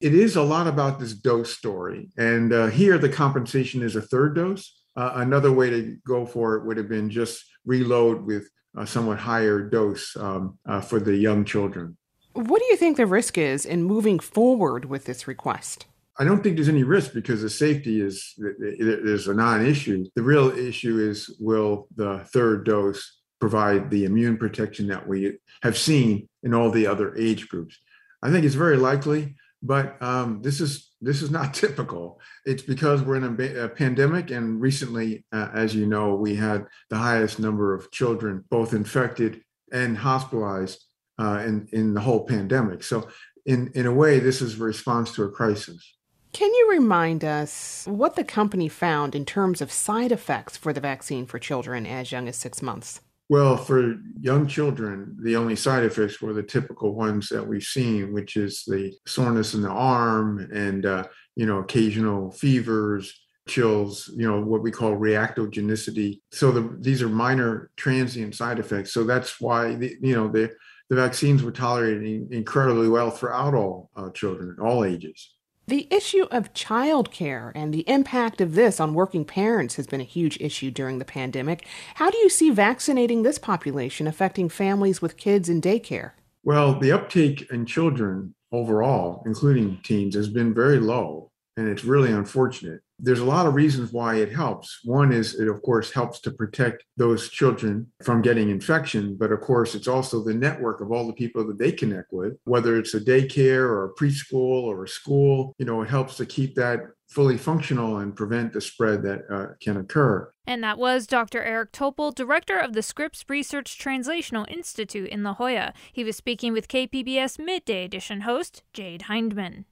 it 0.00 0.12
is 0.12 0.34
a 0.34 0.42
lot 0.42 0.66
about 0.66 0.98
this 0.98 1.14
dose 1.14 1.56
story. 1.56 2.08
And 2.18 2.52
uh, 2.52 2.66
here, 2.66 2.98
the 2.98 3.08
compensation 3.08 3.80
is 3.82 3.94
a 3.94 4.02
third 4.02 4.34
dose. 4.34 4.82
Uh, 4.96 5.12
another 5.16 5.52
way 5.52 5.70
to 5.70 5.96
go 6.04 6.26
for 6.26 6.56
it 6.56 6.64
would 6.66 6.78
have 6.78 6.88
been 6.88 7.10
just 7.10 7.44
reload 7.64 8.24
with 8.24 8.50
a 8.76 8.86
somewhat 8.86 9.18
higher 9.18 9.60
dose 9.60 10.16
um, 10.16 10.58
uh, 10.66 10.80
for 10.80 10.98
the 10.98 11.14
young 11.14 11.44
children. 11.44 11.96
What 12.32 12.60
do 12.60 12.64
you 12.66 12.76
think 12.76 12.96
the 12.96 13.06
risk 13.06 13.36
is 13.36 13.66
in 13.66 13.82
moving 13.82 14.18
forward 14.18 14.84
with 14.84 15.04
this 15.04 15.26
request? 15.26 15.86
I 16.18 16.24
don't 16.24 16.42
think 16.42 16.56
there's 16.56 16.68
any 16.68 16.84
risk 16.84 17.12
because 17.12 17.42
the 17.42 17.50
safety 17.50 18.00
is 18.00 18.34
is 18.38 19.26
a 19.26 19.34
non-issue. 19.34 20.06
The 20.14 20.22
real 20.22 20.50
issue 20.50 20.98
is 20.98 21.36
will 21.40 21.88
the 21.96 22.18
third 22.32 22.64
dose 22.64 23.20
provide 23.40 23.90
the 23.90 24.04
immune 24.04 24.36
protection 24.36 24.86
that 24.88 25.08
we 25.08 25.38
have 25.62 25.78
seen 25.78 26.28
in 26.42 26.52
all 26.52 26.70
the 26.70 26.86
other 26.86 27.16
age 27.16 27.48
groups? 27.48 27.78
I 28.22 28.30
think 28.30 28.44
it's 28.44 28.54
very 28.54 28.76
likely, 28.76 29.34
but 29.62 30.00
um, 30.02 30.42
this 30.42 30.60
is 30.60 30.90
this 31.00 31.22
is 31.22 31.30
not 31.30 31.54
typical. 31.64 32.20
It's 32.44 32.62
because 32.62 33.02
we're 33.02 33.16
in 33.16 33.24
a, 33.24 33.64
a 33.64 33.68
pandemic, 33.68 34.30
and 34.30 34.60
recently, 34.60 35.24
uh, 35.32 35.48
as 35.54 35.74
you 35.74 35.86
know, 35.86 36.14
we 36.14 36.34
had 36.34 36.66
the 36.90 36.98
highest 36.98 37.40
number 37.40 37.74
of 37.74 37.90
children 37.90 38.44
both 38.50 38.74
infected 38.74 39.42
and 39.72 39.96
hospitalized 39.96 40.84
uh, 41.20 41.42
in 41.46 41.68
in 41.72 41.94
the 41.94 42.00
whole 42.00 42.24
pandemic. 42.24 42.82
So, 42.82 43.08
in 43.46 43.70
in 43.74 43.86
a 43.86 43.92
way, 43.92 44.18
this 44.18 44.40
is 44.40 44.58
a 44.58 44.64
response 44.64 45.12
to 45.14 45.24
a 45.24 45.30
crisis. 45.30 45.96
Can 46.32 46.52
you 46.54 46.68
remind 46.70 47.24
us 47.24 47.84
what 47.88 48.14
the 48.14 48.24
company 48.24 48.68
found 48.68 49.14
in 49.14 49.24
terms 49.24 49.60
of 49.60 49.72
side 49.72 50.12
effects 50.12 50.56
for 50.56 50.72
the 50.72 50.80
vaccine 50.80 51.26
for 51.26 51.40
children 51.40 51.86
as 51.86 52.12
young 52.12 52.28
as 52.28 52.36
six 52.36 52.62
months? 52.62 53.00
Well, 53.28 53.56
for 53.56 53.96
young 54.20 54.46
children, 54.46 55.16
the 55.22 55.36
only 55.36 55.56
side 55.56 55.84
effects 55.84 56.20
were 56.20 56.32
the 56.32 56.42
typical 56.42 56.94
ones 56.94 57.28
that 57.28 57.46
we've 57.46 57.62
seen, 57.62 58.12
which 58.12 58.36
is 58.36 58.64
the 58.66 58.92
soreness 59.06 59.54
in 59.54 59.62
the 59.62 59.68
arm 59.68 60.48
and 60.52 60.86
uh, 60.86 61.04
you 61.36 61.46
know 61.46 61.58
occasional 61.58 62.30
fevers, 62.30 63.20
chills, 63.48 64.10
you 64.16 64.28
know 64.28 64.40
what 64.40 64.62
we 64.62 64.70
call 64.70 64.96
reactogenicity. 64.96 66.20
So 66.32 66.52
the, 66.52 66.76
these 66.80 67.02
are 67.02 67.08
minor 67.08 67.70
transient 67.76 68.34
side 68.34 68.58
effects. 68.58 68.92
So 68.92 69.04
that's 69.04 69.40
why 69.40 69.74
the, 69.74 69.96
you 70.00 70.14
know 70.14 70.28
the 70.28 70.52
the 70.90 70.96
vaccines 70.96 71.42
were 71.42 71.52
tolerated 71.52 72.32
incredibly 72.32 72.88
well 72.88 73.10
throughout 73.10 73.54
all 73.54 73.90
uh, 73.96 74.10
children, 74.10 74.54
at 74.58 74.62
all 74.62 74.84
ages. 74.84 75.30
The 75.68 75.86
issue 75.88 76.26
of 76.32 76.52
childcare 76.52 77.52
and 77.54 77.72
the 77.72 77.88
impact 77.88 78.40
of 78.40 78.56
this 78.56 78.80
on 78.80 78.92
working 78.92 79.24
parents 79.24 79.76
has 79.76 79.86
been 79.86 80.00
a 80.00 80.04
huge 80.04 80.36
issue 80.40 80.72
during 80.72 80.98
the 80.98 81.04
pandemic. 81.04 81.64
How 81.94 82.10
do 82.10 82.18
you 82.18 82.28
see 82.28 82.50
vaccinating 82.50 83.22
this 83.22 83.38
population 83.38 84.08
affecting 84.08 84.48
families 84.48 85.00
with 85.00 85.16
kids 85.16 85.48
in 85.48 85.60
daycare? 85.60 86.10
Well, 86.42 86.76
the 86.76 86.90
uptake 86.90 87.48
in 87.52 87.66
children 87.66 88.34
overall, 88.50 89.22
including 89.26 89.78
teens, 89.84 90.16
has 90.16 90.28
been 90.28 90.52
very 90.52 90.80
low. 90.80 91.30
And 91.56 91.68
it's 91.68 91.84
really 91.84 92.10
unfortunate 92.10 92.80
There's 93.02 93.20
a 93.20 93.24
lot 93.24 93.46
of 93.46 93.54
reasons 93.54 93.92
why 93.92 94.16
it 94.16 94.32
helps. 94.32 94.80
One 94.84 95.12
is 95.12 95.38
it, 95.38 95.48
of 95.48 95.62
course, 95.62 95.90
helps 95.90 96.20
to 96.20 96.30
protect 96.30 96.84
those 96.96 97.28
children 97.28 97.86
from 98.02 98.22
getting 98.22 98.50
infection. 98.50 99.16
But 99.16 99.32
of 99.32 99.40
course, 99.40 99.74
it's 99.74 99.88
also 99.88 100.22
the 100.22 100.34
network 100.34 100.80
of 100.80 100.92
all 100.92 101.06
the 101.06 101.12
people 101.12 101.46
that 101.46 101.58
they 101.58 101.72
connect 101.72 102.12
with, 102.12 102.34
whether 102.44 102.76
it's 102.76 102.94
a 102.94 103.00
daycare 103.00 103.62
or 103.62 103.84
a 103.84 103.94
preschool 103.94 104.64
or 104.64 104.84
a 104.84 104.88
school. 104.88 105.54
You 105.58 105.66
know, 105.66 105.82
it 105.82 105.88
helps 105.88 106.16
to 106.18 106.26
keep 106.26 106.54
that 106.56 106.80
fully 107.10 107.36
functional 107.36 107.98
and 107.98 108.14
prevent 108.14 108.52
the 108.52 108.60
spread 108.60 109.02
that 109.02 109.22
uh, 109.30 109.54
can 109.60 109.76
occur. 109.76 110.32
And 110.46 110.62
that 110.62 110.78
was 110.78 111.06
Dr. 111.06 111.42
Eric 111.42 111.72
Topol, 111.72 112.14
director 112.14 112.56
of 112.56 112.72
the 112.72 112.82
Scripps 112.82 113.24
Research 113.28 113.78
Translational 113.78 114.48
Institute 114.48 115.08
in 115.08 115.22
La 115.22 115.34
Jolla. 115.34 115.74
He 115.92 116.04
was 116.04 116.16
speaking 116.16 116.52
with 116.52 116.68
KPBS 116.68 117.38
Midday 117.38 117.84
Edition 117.84 118.22
host 118.22 118.62
Jade 118.72 119.02
Hindman. 119.02 119.64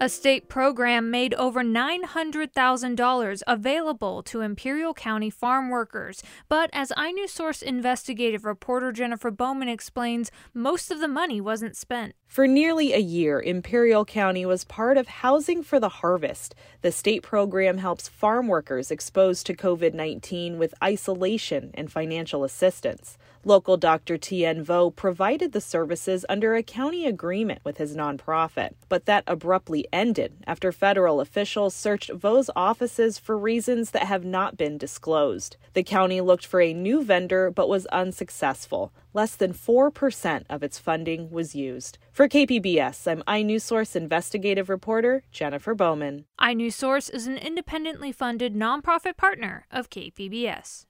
A 0.00 0.08
state 0.08 0.48
program 0.48 1.10
made 1.10 1.34
over 1.34 1.60
$900,000 1.60 3.42
available 3.48 4.22
to 4.22 4.42
Imperial 4.42 4.94
County 4.94 5.28
farm 5.28 5.70
workers. 5.70 6.22
But 6.48 6.70
as 6.72 6.92
iNewsSource 6.96 7.64
investigative 7.64 8.44
reporter 8.44 8.92
Jennifer 8.92 9.32
Bowman 9.32 9.66
explains, 9.66 10.30
most 10.54 10.92
of 10.92 11.00
the 11.00 11.08
money 11.08 11.40
wasn't 11.40 11.76
spent. 11.76 12.14
For 12.28 12.46
nearly 12.46 12.92
a 12.92 12.98
year, 12.98 13.42
Imperial 13.42 14.04
County 14.04 14.46
was 14.46 14.62
part 14.62 14.98
of 14.98 15.08
Housing 15.08 15.64
for 15.64 15.80
the 15.80 15.88
Harvest. 15.88 16.54
The 16.82 16.92
state 16.92 17.24
program 17.24 17.78
helps 17.78 18.06
farm 18.06 18.46
workers 18.46 18.92
exposed 18.92 19.46
to 19.46 19.56
COVID 19.56 19.94
19 19.94 20.58
with 20.58 20.74
isolation 20.80 21.72
and 21.74 21.90
financial 21.90 22.44
assistance. 22.44 23.18
Local 23.48 23.78
Dr. 23.78 24.18
Tien 24.18 24.62
Vo 24.62 24.90
provided 24.90 25.52
the 25.52 25.62
services 25.62 26.26
under 26.28 26.54
a 26.54 26.62
county 26.62 27.06
agreement 27.06 27.62
with 27.64 27.78
his 27.78 27.96
nonprofit, 27.96 28.74
but 28.90 29.06
that 29.06 29.24
abruptly 29.26 29.88
ended 29.90 30.34
after 30.46 30.70
federal 30.70 31.18
officials 31.18 31.74
searched 31.74 32.12
Vo's 32.12 32.50
offices 32.54 33.18
for 33.18 33.38
reasons 33.38 33.92
that 33.92 34.02
have 34.02 34.22
not 34.22 34.58
been 34.58 34.76
disclosed. 34.76 35.56
The 35.72 35.82
county 35.82 36.20
looked 36.20 36.44
for 36.44 36.60
a 36.60 36.74
new 36.74 37.02
vendor 37.02 37.50
but 37.50 37.70
was 37.70 37.86
unsuccessful. 37.86 38.92
Less 39.14 39.34
than 39.34 39.54
4% 39.54 40.42
of 40.50 40.62
its 40.62 40.78
funding 40.78 41.30
was 41.30 41.54
used. 41.54 41.96
For 42.12 42.28
KPBS, 42.28 43.10
I'm 43.10 43.22
iNewsSource 43.22 43.96
investigative 43.96 44.68
reporter 44.68 45.22
Jennifer 45.32 45.74
Bowman. 45.74 46.26
iNewsSource 46.38 47.14
is 47.14 47.26
an 47.26 47.38
independently 47.38 48.12
funded 48.12 48.54
nonprofit 48.54 49.16
partner 49.16 49.64
of 49.70 49.88
KPBS. 49.88 50.84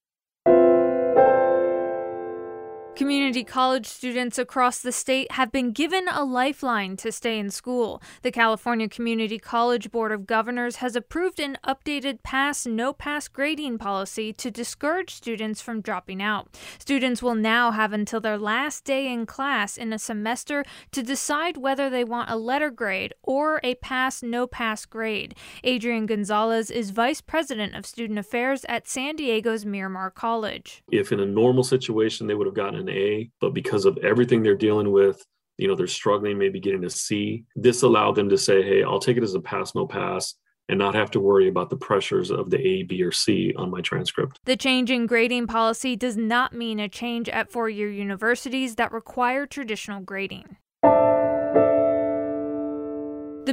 Community 2.99 3.45
college 3.45 3.87
students 3.87 4.41
across 4.41 4.81
the 4.81 4.91
state 4.91 5.31
have 5.31 5.53
been 5.53 5.71
given 5.71 6.09
a 6.09 6.25
lifeline 6.25 6.97
to 6.97 7.13
stay 7.13 7.39
in 7.39 7.49
school. 7.49 8.03
The 8.23 8.33
California 8.33 8.89
Community 8.89 9.39
College 9.39 9.93
Board 9.93 10.11
of 10.11 10.27
Governors 10.27 10.77
has 10.77 10.97
approved 10.97 11.39
an 11.39 11.59
updated 11.65 12.25
pass 12.25 12.67
no 12.67 12.93
pass 12.93 13.29
grading 13.29 13.79
policy 13.79 14.33
to 14.33 14.51
discourage 14.51 15.15
students 15.15 15.61
from 15.61 15.81
dropping 15.81 16.21
out. 16.21 16.49
Students 16.81 17.23
will 17.23 17.37
now 17.37 17.71
have 17.71 17.93
until 17.93 18.21
their 18.21 18.37
last 18.37 18.83
day 18.83 19.07
in 19.07 19.27
class 19.27 19.77
in 19.77 19.93
a 19.93 19.99
semester 20.01 20.65
to 20.91 21.01
decide 21.01 21.57
whether 21.57 21.89
they 21.89 22.03
want 22.03 22.31
a 22.31 22.37
letter 22.37 22.69
grade 22.69 23.15
or 23.23 23.61
a 23.63 23.77
pass 23.77 24.25
no 24.25 24.49
pass 24.49 24.85
grade. 24.85 25.37
Adrian 25.63 26.07
Gonzalez 26.07 26.69
is 26.69 26.91
Vice 26.91 27.21
President 27.21 27.77
of 27.77 27.87
Student 27.87 28.19
Affairs 28.19 28.65
at 28.69 28.89
San 28.89 29.15
Diego's 29.15 29.65
Miramar 29.65 30.11
College. 30.11 30.83
If 30.91 31.13
in 31.13 31.21
a 31.21 31.27
normal 31.27 31.63
situation 31.63 32.27
they 32.27 32.35
would 32.35 32.49
have 32.49 32.57
gotten 32.57 32.81
an 32.81 32.88
a, 32.89 33.31
but 33.41 33.55
because 33.55 33.85
of 33.85 33.99
everything 33.99 34.43
they're 34.43 34.55
dealing 34.55 34.91
with, 34.91 35.25
you 35.57 35.67
know, 35.69 35.75
they're 35.75 35.87
struggling, 35.87 36.39
maybe 36.39 36.61
getting 36.61 36.85
a 36.85 36.91
C. 36.91 37.45
This 37.57 37.83
allowed 37.83 38.15
them 38.15 38.29
to 38.29 38.39
say, 38.39 38.63
hey, 38.63 38.83
I'll 38.85 39.01
take 39.01 39.17
it 39.17 39.23
as 39.23 39.35
a 39.35 39.41
pass, 39.41 39.75
no 39.75 39.87
pass 39.87 40.35
and 40.69 40.79
not 40.79 40.95
have 40.95 41.11
to 41.13 41.21
worry 41.21 41.49
about 41.49 41.71
the 41.71 41.77
pressures 41.77 42.31
of 42.31 42.51
the 42.51 42.59
A, 42.59 42.83
B, 42.83 43.03
or 43.03 43.13
C 43.13 43.55
on 43.57 43.71
my 43.71 43.81
transcript. 43.81 44.39
The 44.45 44.57
change 44.57 44.91
in 44.91 45.07
grading 45.07 45.47
policy 45.47 45.97
does 45.97 46.17
not 46.17 46.53
mean 46.53 46.79
a 46.79 46.89
change 46.89 47.29
at 47.29 47.51
four 47.51 47.69
year 47.69 47.91
universities 47.91 48.77
that 48.77 48.93
require 48.93 49.47
traditional 49.47 50.01
grading. 50.01 50.57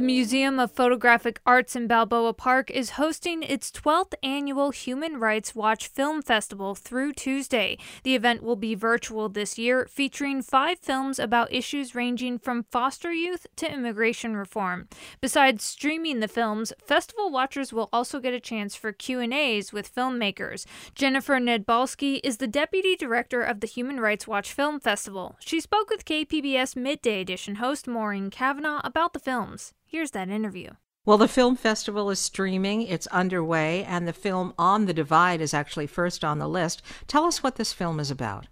The 0.06 0.12
Museum 0.12 0.60
of 0.60 0.70
Photographic 0.70 1.40
Arts 1.44 1.74
in 1.74 1.88
Balboa 1.88 2.32
Park 2.32 2.70
is 2.70 2.90
hosting 2.90 3.42
its 3.42 3.72
12th 3.72 4.14
annual 4.22 4.70
Human 4.70 5.18
Rights 5.18 5.52
Watch 5.52 5.88
Film 5.88 6.22
Festival 6.22 6.76
through 6.76 7.14
Tuesday. 7.14 7.76
The 8.04 8.14
event 8.14 8.44
will 8.44 8.54
be 8.54 8.76
virtual 8.76 9.28
this 9.28 9.58
year, 9.58 9.88
featuring 9.90 10.42
five 10.42 10.78
films 10.78 11.18
about 11.18 11.52
issues 11.52 11.96
ranging 11.96 12.38
from 12.38 12.66
foster 12.70 13.12
youth 13.12 13.48
to 13.56 13.68
immigration 13.68 14.36
reform. 14.36 14.86
Besides 15.20 15.64
streaming 15.64 16.20
the 16.20 16.28
films, 16.28 16.72
festival 16.80 17.32
watchers 17.32 17.72
will 17.72 17.88
also 17.92 18.20
get 18.20 18.32
a 18.32 18.38
chance 18.38 18.76
for 18.76 18.92
Q&As 18.92 19.72
with 19.72 19.92
filmmakers. 19.92 20.66
Jennifer 20.94 21.40
Nedbalski 21.40 22.20
is 22.22 22.36
the 22.36 22.46
deputy 22.46 22.94
director 22.94 23.42
of 23.42 23.58
the 23.58 23.66
Human 23.66 23.98
Rights 23.98 24.28
Watch 24.28 24.52
Film 24.52 24.78
Festival. 24.78 25.34
She 25.40 25.58
spoke 25.58 25.90
with 25.90 26.04
KPBS 26.04 26.76
Midday 26.76 27.20
Edition 27.20 27.56
host 27.56 27.88
Maureen 27.88 28.30
Cavanaugh 28.30 28.80
about 28.84 29.12
the 29.12 29.18
films. 29.18 29.72
Here's 29.88 30.10
that 30.10 30.28
interview. 30.28 30.70
Well, 31.04 31.16
the 31.16 31.28
film 31.28 31.54
festival 31.54 32.10
is 32.10 32.18
streaming, 32.18 32.82
it's 32.82 33.06
underway, 33.06 33.84
and 33.84 34.08
the 34.08 34.12
film 34.12 34.52
On 34.58 34.86
the 34.86 34.92
Divide 34.92 35.40
is 35.40 35.54
actually 35.54 35.86
first 35.86 36.24
on 36.24 36.40
the 36.40 36.48
list. 36.48 36.82
Tell 37.06 37.24
us 37.24 37.44
what 37.44 37.54
this 37.54 37.72
film 37.72 38.00
is 38.00 38.10
about. 38.10 38.48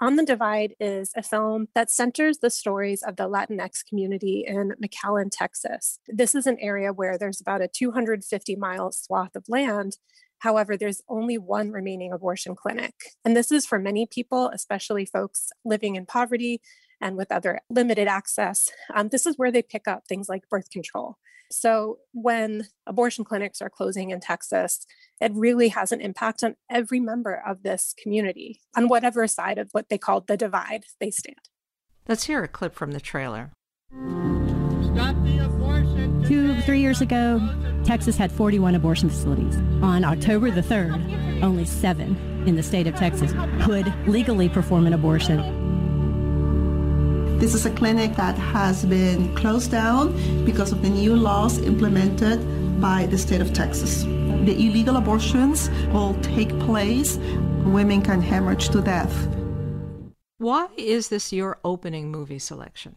On 0.00 0.16
the 0.16 0.24
Divide 0.24 0.74
is 0.80 1.12
a 1.14 1.22
film 1.22 1.68
that 1.74 1.90
centers 1.90 2.38
the 2.38 2.48
stories 2.48 3.02
of 3.02 3.16
the 3.16 3.28
Latinx 3.28 3.84
community 3.86 4.46
in 4.48 4.72
McAllen, 4.82 5.28
Texas. 5.30 5.98
This 6.08 6.34
is 6.34 6.46
an 6.46 6.56
area 6.58 6.94
where 6.94 7.18
there's 7.18 7.42
about 7.42 7.60
a 7.60 7.68
250 7.68 8.56
mile 8.56 8.90
swath 8.92 9.36
of 9.36 9.44
land. 9.46 9.98
However, 10.38 10.78
there's 10.78 11.02
only 11.10 11.36
one 11.36 11.70
remaining 11.70 12.14
abortion 12.14 12.56
clinic. 12.56 12.94
And 13.26 13.36
this 13.36 13.52
is 13.52 13.66
for 13.66 13.78
many 13.78 14.06
people, 14.06 14.48
especially 14.54 15.04
folks 15.04 15.50
living 15.66 15.96
in 15.96 16.06
poverty 16.06 16.62
and 17.00 17.16
with 17.16 17.32
other 17.32 17.60
limited 17.70 18.08
access. 18.08 18.70
Um, 18.94 19.08
this 19.08 19.26
is 19.26 19.36
where 19.36 19.50
they 19.50 19.62
pick 19.62 19.88
up 19.88 20.04
things 20.06 20.28
like 20.28 20.48
birth 20.48 20.70
control. 20.70 21.16
So 21.52 21.98
when 22.12 22.68
abortion 22.86 23.24
clinics 23.24 23.60
are 23.60 23.70
closing 23.70 24.10
in 24.10 24.20
Texas, 24.20 24.86
it 25.20 25.32
really 25.34 25.68
has 25.68 25.90
an 25.90 26.00
impact 26.00 26.44
on 26.44 26.54
every 26.70 27.00
member 27.00 27.42
of 27.44 27.62
this 27.64 27.94
community, 28.00 28.60
on 28.76 28.88
whatever 28.88 29.26
side 29.26 29.58
of 29.58 29.68
what 29.72 29.88
they 29.88 29.98
call 29.98 30.20
the 30.20 30.36
divide 30.36 30.84
they 31.00 31.10
stand. 31.10 31.36
Let's 32.06 32.24
hear 32.24 32.42
a 32.44 32.48
clip 32.48 32.74
from 32.74 32.92
the 32.92 33.00
trailer. 33.00 33.50
Two, 36.26 36.60
three 36.60 36.80
years 36.80 37.00
ago, 37.00 37.40
Texas 37.84 38.16
had 38.16 38.30
41 38.30 38.76
abortion 38.76 39.10
facilities. 39.10 39.56
On 39.82 40.04
October 40.04 40.50
the 40.50 40.60
3rd, 40.60 41.42
only 41.42 41.64
seven 41.64 42.16
in 42.46 42.54
the 42.54 42.62
state 42.62 42.86
of 42.86 42.94
Texas 42.94 43.32
could 43.62 43.92
legally 44.06 44.48
perform 44.48 44.86
an 44.86 44.92
abortion. 44.92 45.69
This 47.40 47.54
is 47.54 47.64
a 47.64 47.70
clinic 47.70 48.16
that 48.16 48.36
has 48.36 48.84
been 48.84 49.34
closed 49.34 49.70
down 49.70 50.12
because 50.44 50.72
of 50.72 50.82
the 50.82 50.90
new 50.90 51.16
laws 51.16 51.56
implemented 51.56 52.38
by 52.82 53.06
the 53.06 53.16
state 53.16 53.40
of 53.40 53.54
Texas. 53.54 54.02
The 54.02 54.52
illegal 54.52 54.98
abortions 54.98 55.70
will 55.90 56.12
take 56.20 56.50
place. 56.60 57.16
Women 57.64 58.02
can 58.02 58.20
hemorrhage 58.20 58.68
to 58.68 58.82
death. 58.82 59.26
Why 60.36 60.68
is 60.76 61.08
this 61.08 61.32
your 61.32 61.58
opening 61.64 62.10
movie 62.10 62.38
selection? 62.38 62.96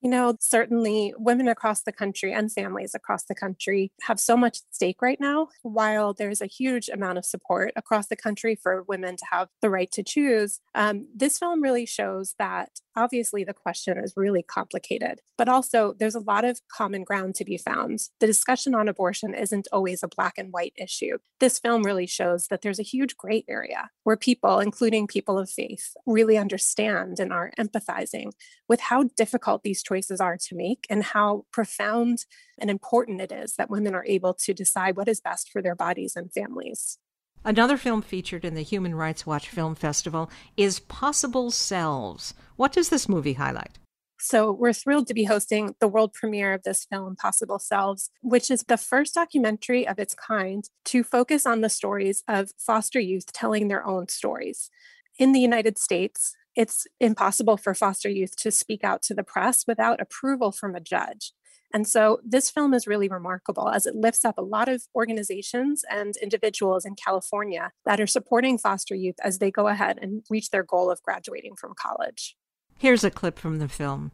You 0.00 0.10
know, 0.10 0.36
certainly 0.40 1.14
women 1.16 1.48
across 1.48 1.82
the 1.82 1.92
country 1.92 2.32
and 2.32 2.52
families 2.52 2.94
across 2.94 3.24
the 3.24 3.34
country 3.34 3.90
have 4.02 4.20
so 4.20 4.36
much 4.36 4.58
at 4.58 4.74
stake 4.74 5.02
right 5.02 5.20
now. 5.20 5.48
While 5.62 6.14
there's 6.14 6.40
a 6.40 6.46
huge 6.46 6.88
amount 6.88 7.18
of 7.18 7.24
support 7.24 7.72
across 7.76 8.06
the 8.08 8.16
country 8.16 8.54
for 8.54 8.82
women 8.82 9.16
to 9.16 9.24
have 9.30 9.48
the 9.62 9.70
right 9.70 9.90
to 9.92 10.02
choose, 10.02 10.60
um, 10.74 11.06
this 11.14 11.38
film 11.38 11.62
really 11.62 11.86
shows 11.86 12.34
that 12.38 12.70
obviously 12.96 13.44
the 13.44 13.54
question 13.54 13.98
is 13.98 14.14
really 14.16 14.42
complicated, 14.42 15.20
but 15.36 15.48
also 15.48 15.94
there's 15.98 16.14
a 16.14 16.20
lot 16.20 16.44
of 16.44 16.60
common 16.68 17.04
ground 17.04 17.34
to 17.36 17.44
be 17.44 17.58
found. 17.58 18.00
The 18.20 18.26
discussion 18.26 18.74
on 18.74 18.88
abortion 18.88 19.34
isn't 19.34 19.68
always 19.72 20.02
a 20.02 20.08
black 20.08 20.34
and 20.38 20.52
white 20.52 20.72
issue. 20.76 21.18
This 21.38 21.58
film 21.58 21.82
really 21.82 22.06
shows 22.06 22.46
that 22.48 22.62
there's 22.62 22.80
a 22.80 22.84
huge 22.84 23.16
gray 23.16 23.44
area 23.48 23.90
where 24.04 24.16
people, 24.16 24.60
including 24.60 25.06
people 25.06 25.38
of 25.38 25.50
faith, 25.50 25.94
really 26.06 26.38
understand 26.38 27.20
and 27.20 27.32
are 27.32 27.52
empathizing 27.58 28.32
with 28.68 28.80
how 28.80 29.04
difficult 29.16 29.62
these 29.62 29.82
choices 29.86 30.20
are 30.20 30.36
to 30.36 30.56
make 30.56 30.86
and 30.90 31.02
how 31.02 31.44
profound 31.52 32.24
and 32.58 32.70
important 32.70 33.20
it 33.20 33.32
is 33.32 33.54
that 33.56 33.70
women 33.70 33.94
are 33.94 34.04
able 34.06 34.34
to 34.34 34.54
decide 34.54 34.96
what 34.96 35.08
is 35.08 35.20
best 35.20 35.50
for 35.50 35.62
their 35.62 35.74
bodies 35.74 36.14
and 36.16 36.32
families. 36.32 36.98
Another 37.44 37.76
film 37.76 38.02
featured 38.02 38.44
in 38.44 38.54
the 38.54 38.62
Human 38.62 38.94
Rights 38.94 39.24
Watch 39.24 39.48
Film 39.48 39.76
Festival 39.76 40.30
is 40.56 40.80
Possible 40.80 41.50
Selves. 41.50 42.34
What 42.56 42.72
does 42.72 42.88
this 42.88 43.08
movie 43.08 43.34
highlight? 43.34 43.78
So, 44.18 44.50
we're 44.50 44.72
thrilled 44.72 45.06
to 45.08 45.14
be 45.14 45.24
hosting 45.24 45.74
the 45.78 45.86
world 45.86 46.14
premiere 46.14 46.54
of 46.54 46.62
this 46.62 46.86
film, 46.86 47.16
Possible 47.16 47.58
Selves, 47.58 48.10
which 48.22 48.50
is 48.50 48.64
the 48.66 48.78
first 48.78 49.14
documentary 49.14 49.86
of 49.86 49.98
its 49.98 50.14
kind 50.14 50.64
to 50.86 51.04
focus 51.04 51.46
on 51.46 51.60
the 51.60 51.68
stories 51.68 52.24
of 52.26 52.50
foster 52.58 52.98
youth 52.98 53.30
telling 53.32 53.68
their 53.68 53.86
own 53.86 54.08
stories. 54.08 54.70
In 55.18 55.32
the 55.32 55.40
United 55.40 55.78
States, 55.78 56.34
it's 56.56 56.86
impossible 57.00 57.56
for 57.56 57.74
foster 57.74 58.08
youth 58.08 58.34
to 58.36 58.50
speak 58.50 58.82
out 58.82 59.02
to 59.02 59.14
the 59.14 59.22
press 59.22 59.64
without 59.66 60.00
approval 60.00 60.50
from 60.50 60.74
a 60.74 60.80
judge. 60.80 61.32
And 61.74 61.86
so 61.86 62.20
this 62.24 62.50
film 62.50 62.72
is 62.72 62.86
really 62.86 63.08
remarkable 63.08 63.68
as 63.68 63.86
it 63.86 63.94
lifts 63.94 64.24
up 64.24 64.38
a 64.38 64.42
lot 64.42 64.68
of 64.68 64.84
organizations 64.94 65.84
and 65.90 66.16
individuals 66.16 66.86
in 66.86 66.94
California 66.94 67.72
that 67.84 68.00
are 68.00 68.06
supporting 68.06 68.56
foster 68.56 68.94
youth 68.94 69.16
as 69.22 69.38
they 69.38 69.50
go 69.50 69.68
ahead 69.68 69.98
and 70.00 70.22
reach 70.30 70.50
their 70.50 70.62
goal 70.62 70.90
of 70.90 71.02
graduating 71.02 71.56
from 71.56 71.74
college. 71.74 72.36
Here's 72.78 73.04
a 73.04 73.10
clip 73.10 73.38
from 73.38 73.58
the 73.58 73.68
film. 73.68 74.12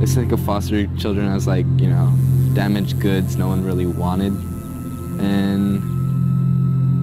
It's 0.00 0.16
like 0.16 0.32
a 0.32 0.36
foster 0.36 0.86
children 0.96 1.26
as 1.28 1.46
like, 1.46 1.66
you 1.76 1.88
know, 1.88 2.12
damaged 2.54 2.98
goods 2.98 3.36
no 3.36 3.46
one 3.46 3.64
really 3.64 3.86
wanted. 3.86 4.32
And 5.20 5.78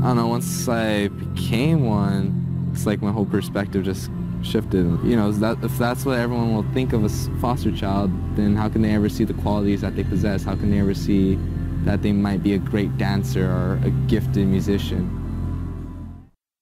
I 0.03 0.07
don't 0.07 0.17
know, 0.17 0.27
once 0.27 0.67
I 0.67 1.07
became 1.07 1.85
one, 1.85 2.71
it's 2.73 2.85
like 2.85 3.01
my 3.01 3.11
whole 3.11 3.25
perspective 3.25 3.83
just 3.83 4.09
shifted. 4.43 4.86
You 5.04 5.15
know, 5.15 5.32
that, 5.32 5.63
if 5.63 5.78
that's 5.78 6.06
what 6.06 6.19
everyone 6.19 6.54
will 6.54 6.65
think 6.73 6.93
of 6.93 7.04
a 7.04 7.10
foster 7.39 7.71
child, 7.71 8.12
then 8.36 8.56
how 8.56 8.69
can 8.69 8.82
they 8.82 8.93
ever 8.93 9.10
see 9.10 9.23
the 9.23 9.34
qualities 9.34 9.82
that 9.82 9.95
they 9.95 10.04
possess? 10.04 10.43
How 10.43 10.56
can 10.56 10.71
they 10.71 10.80
ever 10.80 10.93
see 10.93 11.38
that 11.84 12.02
they 12.02 12.12
might 12.12 12.43
be 12.43 12.54
a 12.54 12.58
great 12.58 12.97
dancer 12.97 13.45
or 13.45 13.80
a 13.84 13.89
gifted 14.08 14.47
musician? 14.47 15.15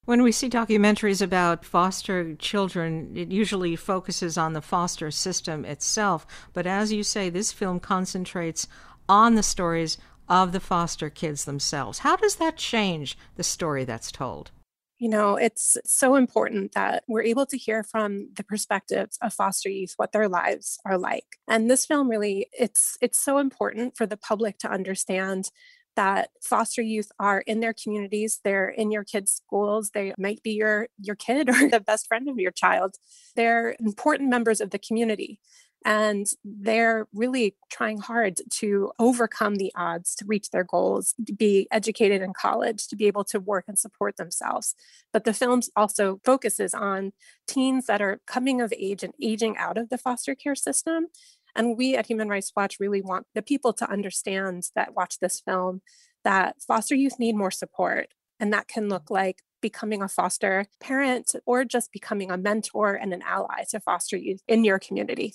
When 0.06 0.24
we 0.24 0.32
see 0.32 0.50
documentaries 0.50 1.22
about 1.22 1.66
foster 1.66 2.34
children, 2.36 3.12
it 3.14 3.30
usually 3.30 3.76
focuses 3.76 4.38
on 4.38 4.54
the 4.54 4.62
foster 4.62 5.12
system 5.12 5.66
itself. 5.66 6.26
But 6.54 6.66
as 6.66 6.94
you 6.94 7.04
say, 7.04 7.30
this 7.30 7.52
film 7.52 7.82
concentrates 7.82 8.70
on 9.10 9.36
the 9.36 9.44
stories 9.44 9.98
of 10.30 10.54
the 10.54 10.62
foster 10.62 11.10
kids 11.10 11.44
themselves. 11.44 12.00
How 12.00 12.16
does 12.16 12.38
that 12.38 12.56
change 12.56 13.18
the 13.36 13.44
story 13.44 13.84
that's 13.84 14.12
told? 14.12 14.52
You 15.00 15.10
know, 15.10 15.36
it's 15.36 15.78
so 15.86 16.16
important 16.16 16.72
that 16.74 17.04
we're 17.08 17.22
able 17.22 17.46
to 17.48 17.58
hear 17.58 17.84
from 17.84 18.30
the 18.36 18.44
perspectives 18.44 19.20
of 19.22 19.34
foster 19.34 19.70
youth 19.70 19.94
what 19.98 20.12
their 20.12 20.28
lives 20.28 20.80
are 20.86 20.98
like. 20.98 21.38
And 21.48 21.70
this 21.70 21.86
film 21.86 22.10
really 22.10 22.48
it's 22.58 22.98
it's 23.00 23.20
so 23.24 23.38
important 23.38 23.96
for 23.96 24.08
the 24.08 24.18
public 24.18 24.58
to 24.60 24.72
understand 24.72 25.52
that 25.96 26.30
foster 26.42 26.82
youth 26.82 27.12
are 27.20 27.42
in 27.42 27.60
their 27.60 27.74
communities 27.74 28.40
they're 28.44 28.70
in 28.70 28.92
your 28.92 29.04
kids 29.04 29.32
schools 29.32 29.90
they 29.96 30.14
might 30.18 30.42
be 30.44 30.52
your 30.52 30.88
your 31.00 31.16
kid 31.16 31.50
or 31.54 31.70
the 31.70 31.80
best 31.80 32.08
friend 32.08 32.30
of 32.30 32.38
your 32.38 32.52
child 32.52 32.96
they're 33.36 33.76
important 33.80 34.30
members 34.30 34.62
of 34.62 34.70
the 34.70 34.80
community 34.80 35.40
and 35.86 36.26
they're 36.44 37.08
really 37.14 37.56
trying 37.70 38.00
hard 38.00 38.40
to 38.50 38.92
overcome 39.00 39.56
the 39.56 39.72
odds 39.76 40.16
to 40.16 40.26
reach 40.26 40.50
their 40.50 40.64
goals, 40.64 41.14
to 41.26 41.34
be 41.34 41.68
educated 41.72 42.22
in 42.22 42.34
college, 42.34 42.88
to 42.88 42.96
be 42.96 43.06
able 43.06 43.24
to 43.26 43.40
work 43.40 43.66
and 43.68 43.78
support 43.78 44.18
themselves. 44.18 44.76
But 45.14 45.24
the 45.24 45.34
film 45.34 45.62
also 45.76 46.20
focuses 46.26 46.74
on 46.74 47.14
teens 47.48 47.86
that 47.86 48.02
are 48.02 48.20
coming 48.28 48.60
of 48.60 48.74
age 48.78 49.04
and 49.04 49.14
aging 49.22 49.58
out 49.58 49.78
of 49.78 49.90
the 49.90 49.98
foster 49.98 50.36
care 50.36 50.56
system. 50.56 51.08
And 51.56 51.78
we 51.78 51.96
at 51.96 52.08
Human 52.08 52.30
Rights 52.30 52.52
Watch 52.56 52.80
really 52.80 53.02
want 53.02 53.26
the 53.34 53.42
people 53.42 53.74
to 53.74 53.90
understand 53.90 54.70
that 54.76 54.96
watch 54.96 55.20
this 55.20 55.40
film 55.40 55.82
that 56.24 56.62
foster 56.62 56.96
youth 56.96 57.20
need 57.20 57.36
more 57.36 57.52
support. 57.52 58.10
And 58.40 58.54
that 58.54 58.68
can 58.68 58.90
look 58.90 59.10
like 59.10 59.42
becoming 59.62 60.02
a 60.02 60.08
foster 60.08 60.66
parent 60.80 61.34
or 61.46 61.66
just 61.66 61.92
becoming 61.92 62.30
a 62.30 62.38
mentor 62.38 62.94
and 62.94 63.14
an 63.14 63.24
ally 63.24 63.64
to 63.70 63.80
foster 63.80 64.18
youth 64.18 64.42
in 64.48 64.64
your 64.64 64.80
community. 64.80 65.34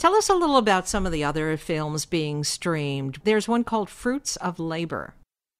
Tell 0.00 0.16
us 0.16 0.30
a 0.30 0.34
little 0.34 0.56
about 0.56 0.88
some 0.88 1.04
of 1.04 1.12
the 1.12 1.24
other 1.24 1.54
films 1.58 2.06
being 2.06 2.42
streamed. 2.42 3.18
There's 3.24 3.46
one 3.46 3.64
called 3.64 3.90
Fruits 3.90 4.36
of 4.36 4.58
Labor. 4.58 5.12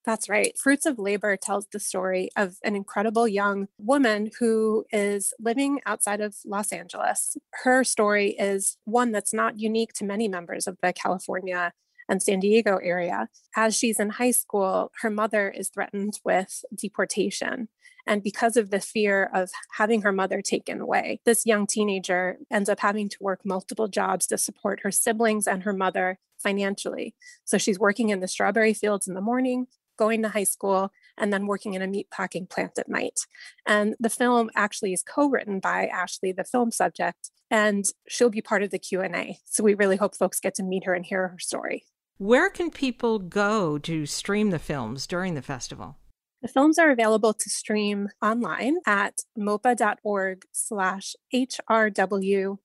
That's 0.06 0.30
right. 0.30 0.56
Fruits 0.56 0.86
of 0.86 0.98
Labor 0.98 1.36
tells 1.36 1.66
the 1.66 1.78
story 1.78 2.30
of 2.38 2.56
an 2.64 2.74
incredible 2.74 3.28
young 3.28 3.68
woman 3.76 4.30
who 4.40 4.86
is 4.90 5.34
living 5.38 5.82
outside 5.84 6.22
of 6.22 6.36
Los 6.46 6.72
Angeles. 6.72 7.36
Her 7.64 7.84
story 7.84 8.30
is 8.30 8.78
one 8.84 9.12
that's 9.12 9.34
not 9.34 9.60
unique 9.60 9.92
to 9.96 10.06
many 10.06 10.26
members 10.26 10.66
of 10.66 10.78
the 10.82 10.94
California 10.94 11.74
and 12.10 12.22
San 12.22 12.40
Diego 12.40 12.78
area. 12.82 13.28
As 13.56 13.76
she's 13.76 14.00
in 14.00 14.10
high 14.10 14.32
school, 14.32 14.90
her 15.00 15.10
mother 15.10 15.48
is 15.48 15.70
threatened 15.70 16.18
with 16.24 16.64
deportation. 16.74 17.68
And 18.06 18.22
because 18.22 18.56
of 18.56 18.70
the 18.70 18.80
fear 18.80 19.30
of 19.32 19.50
having 19.76 20.02
her 20.02 20.10
mother 20.10 20.42
taken 20.42 20.80
away, 20.80 21.20
this 21.24 21.46
young 21.46 21.66
teenager 21.66 22.38
ends 22.50 22.68
up 22.68 22.80
having 22.80 23.08
to 23.10 23.16
work 23.20 23.42
multiple 23.44 23.86
jobs 23.88 24.26
to 24.26 24.38
support 24.38 24.80
her 24.82 24.90
siblings 24.90 25.46
and 25.46 25.62
her 25.62 25.72
mother 25.72 26.18
financially. 26.42 27.14
So 27.44 27.58
she's 27.58 27.78
working 27.78 28.08
in 28.08 28.20
the 28.20 28.28
strawberry 28.28 28.74
fields 28.74 29.06
in 29.06 29.14
the 29.14 29.20
morning, 29.20 29.66
going 29.96 30.22
to 30.22 30.30
high 30.30 30.44
school, 30.44 30.90
and 31.16 31.32
then 31.32 31.46
working 31.46 31.74
in 31.74 31.82
a 31.82 31.86
meat 31.86 32.08
packing 32.10 32.46
plant 32.46 32.78
at 32.78 32.88
night. 32.88 33.20
And 33.66 33.94
the 34.00 34.10
film 34.10 34.50
actually 34.56 34.92
is 34.92 35.02
co-written 35.02 35.60
by 35.60 35.86
Ashley, 35.86 36.32
the 36.32 36.42
film 36.42 36.72
subject, 36.72 37.30
and 37.50 37.84
she'll 38.08 38.30
be 38.30 38.40
part 38.40 38.62
of 38.62 38.70
the 38.70 38.78
Q&A. 38.78 39.38
So 39.44 39.62
we 39.62 39.74
really 39.74 39.96
hope 39.96 40.16
folks 40.16 40.40
get 40.40 40.54
to 40.54 40.62
meet 40.62 40.84
her 40.86 40.94
and 40.94 41.04
hear 41.04 41.28
her 41.28 41.38
story. 41.38 41.84
Where 42.20 42.50
can 42.50 42.70
people 42.70 43.18
go 43.18 43.78
to 43.78 44.04
stream 44.04 44.50
the 44.50 44.58
films 44.58 45.06
during 45.06 45.32
the 45.32 45.40
festival? 45.40 45.96
The 46.42 46.48
films 46.48 46.78
are 46.78 46.90
available 46.90 47.32
to 47.32 47.48
stream 47.48 48.10
online 48.20 48.76
at 48.86 49.20
mopa.org 49.38 50.42
slash 50.52 51.16
HRWFF. 51.34 52.58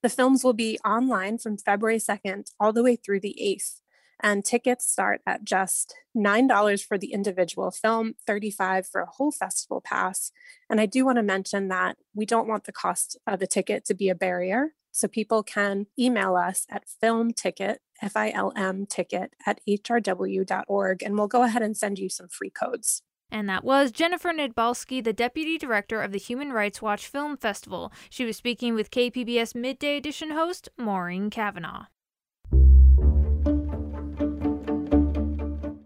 The 0.00 0.08
films 0.08 0.44
will 0.44 0.52
be 0.52 0.78
online 0.84 1.38
from 1.38 1.58
February 1.58 1.98
2nd 1.98 2.52
all 2.60 2.72
the 2.72 2.84
way 2.84 2.94
through 2.94 3.18
the 3.18 3.36
8th. 3.42 3.80
And 4.20 4.44
tickets 4.44 4.88
start 4.88 5.20
at 5.26 5.42
just 5.42 5.96
$9 6.16 6.86
for 6.86 6.96
the 6.96 7.12
individual 7.12 7.72
film, 7.72 8.14
35 8.28 8.86
for 8.86 9.00
a 9.00 9.10
whole 9.10 9.32
festival 9.32 9.80
pass. 9.80 10.30
And 10.70 10.80
I 10.80 10.86
do 10.86 11.04
want 11.04 11.16
to 11.16 11.24
mention 11.24 11.66
that 11.66 11.96
we 12.14 12.26
don't 12.26 12.46
want 12.46 12.62
the 12.62 12.70
cost 12.70 13.18
of 13.26 13.40
the 13.40 13.48
ticket 13.48 13.84
to 13.86 13.94
be 13.94 14.08
a 14.08 14.14
barrier. 14.14 14.74
So 14.92 15.08
people 15.08 15.42
can 15.42 15.86
email 15.98 16.36
us 16.36 16.66
at 16.70 16.84
filmticket, 17.02 17.78
F 18.04 18.16
I 18.16 18.30
L 18.30 18.52
M 18.54 18.86
ticket 18.86 19.34
at 19.46 19.60
hrw.org, 19.66 21.02
and 21.02 21.16
we'll 21.16 21.26
go 21.26 21.42
ahead 21.42 21.62
and 21.62 21.76
send 21.76 21.98
you 21.98 22.08
some 22.08 22.28
free 22.28 22.50
codes. 22.50 23.02
And 23.30 23.48
that 23.48 23.64
was 23.64 23.90
Jennifer 23.90 24.30
Nedbalski, 24.30 25.02
the 25.02 25.12
Deputy 25.12 25.58
Director 25.58 26.00
of 26.00 26.12
the 26.12 26.18
Human 26.18 26.52
Rights 26.52 26.80
Watch 26.82 27.08
Film 27.08 27.36
Festival. 27.36 27.92
She 28.10 28.24
was 28.24 28.36
speaking 28.36 28.74
with 28.74 28.90
KPBS 28.90 29.54
Midday 29.54 29.96
Edition 29.96 30.30
host 30.30 30.68
Maureen 30.78 31.30
Cavanaugh. 31.30 31.86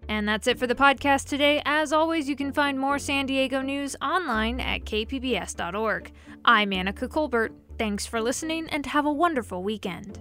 And 0.08 0.28
that's 0.28 0.48
it 0.48 0.58
for 0.58 0.66
the 0.66 0.74
podcast 0.74 1.28
today. 1.28 1.62
As 1.64 1.92
always, 1.92 2.28
you 2.28 2.34
can 2.34 2.52
find 2.52 2.78
more 2.78 2.98
San 2.98 3.26
Diego 3.26 3.62
news 3.62 3.94
online 4.02 4.58
at 4.58 4.84
kpbs.org. 4.84 6.12
I'm 6.44 6.70
Anica 6.72 7.08
Colbert. 7.08 7.52
Thanks 7.78 8.04
for 8.04 8.20
listening 8.20 8.68
and 8.70 8.84
have 8.86 9.06
a 9.06 9.12
wonderful 9.12 9.62
weekend. 9.62 10.18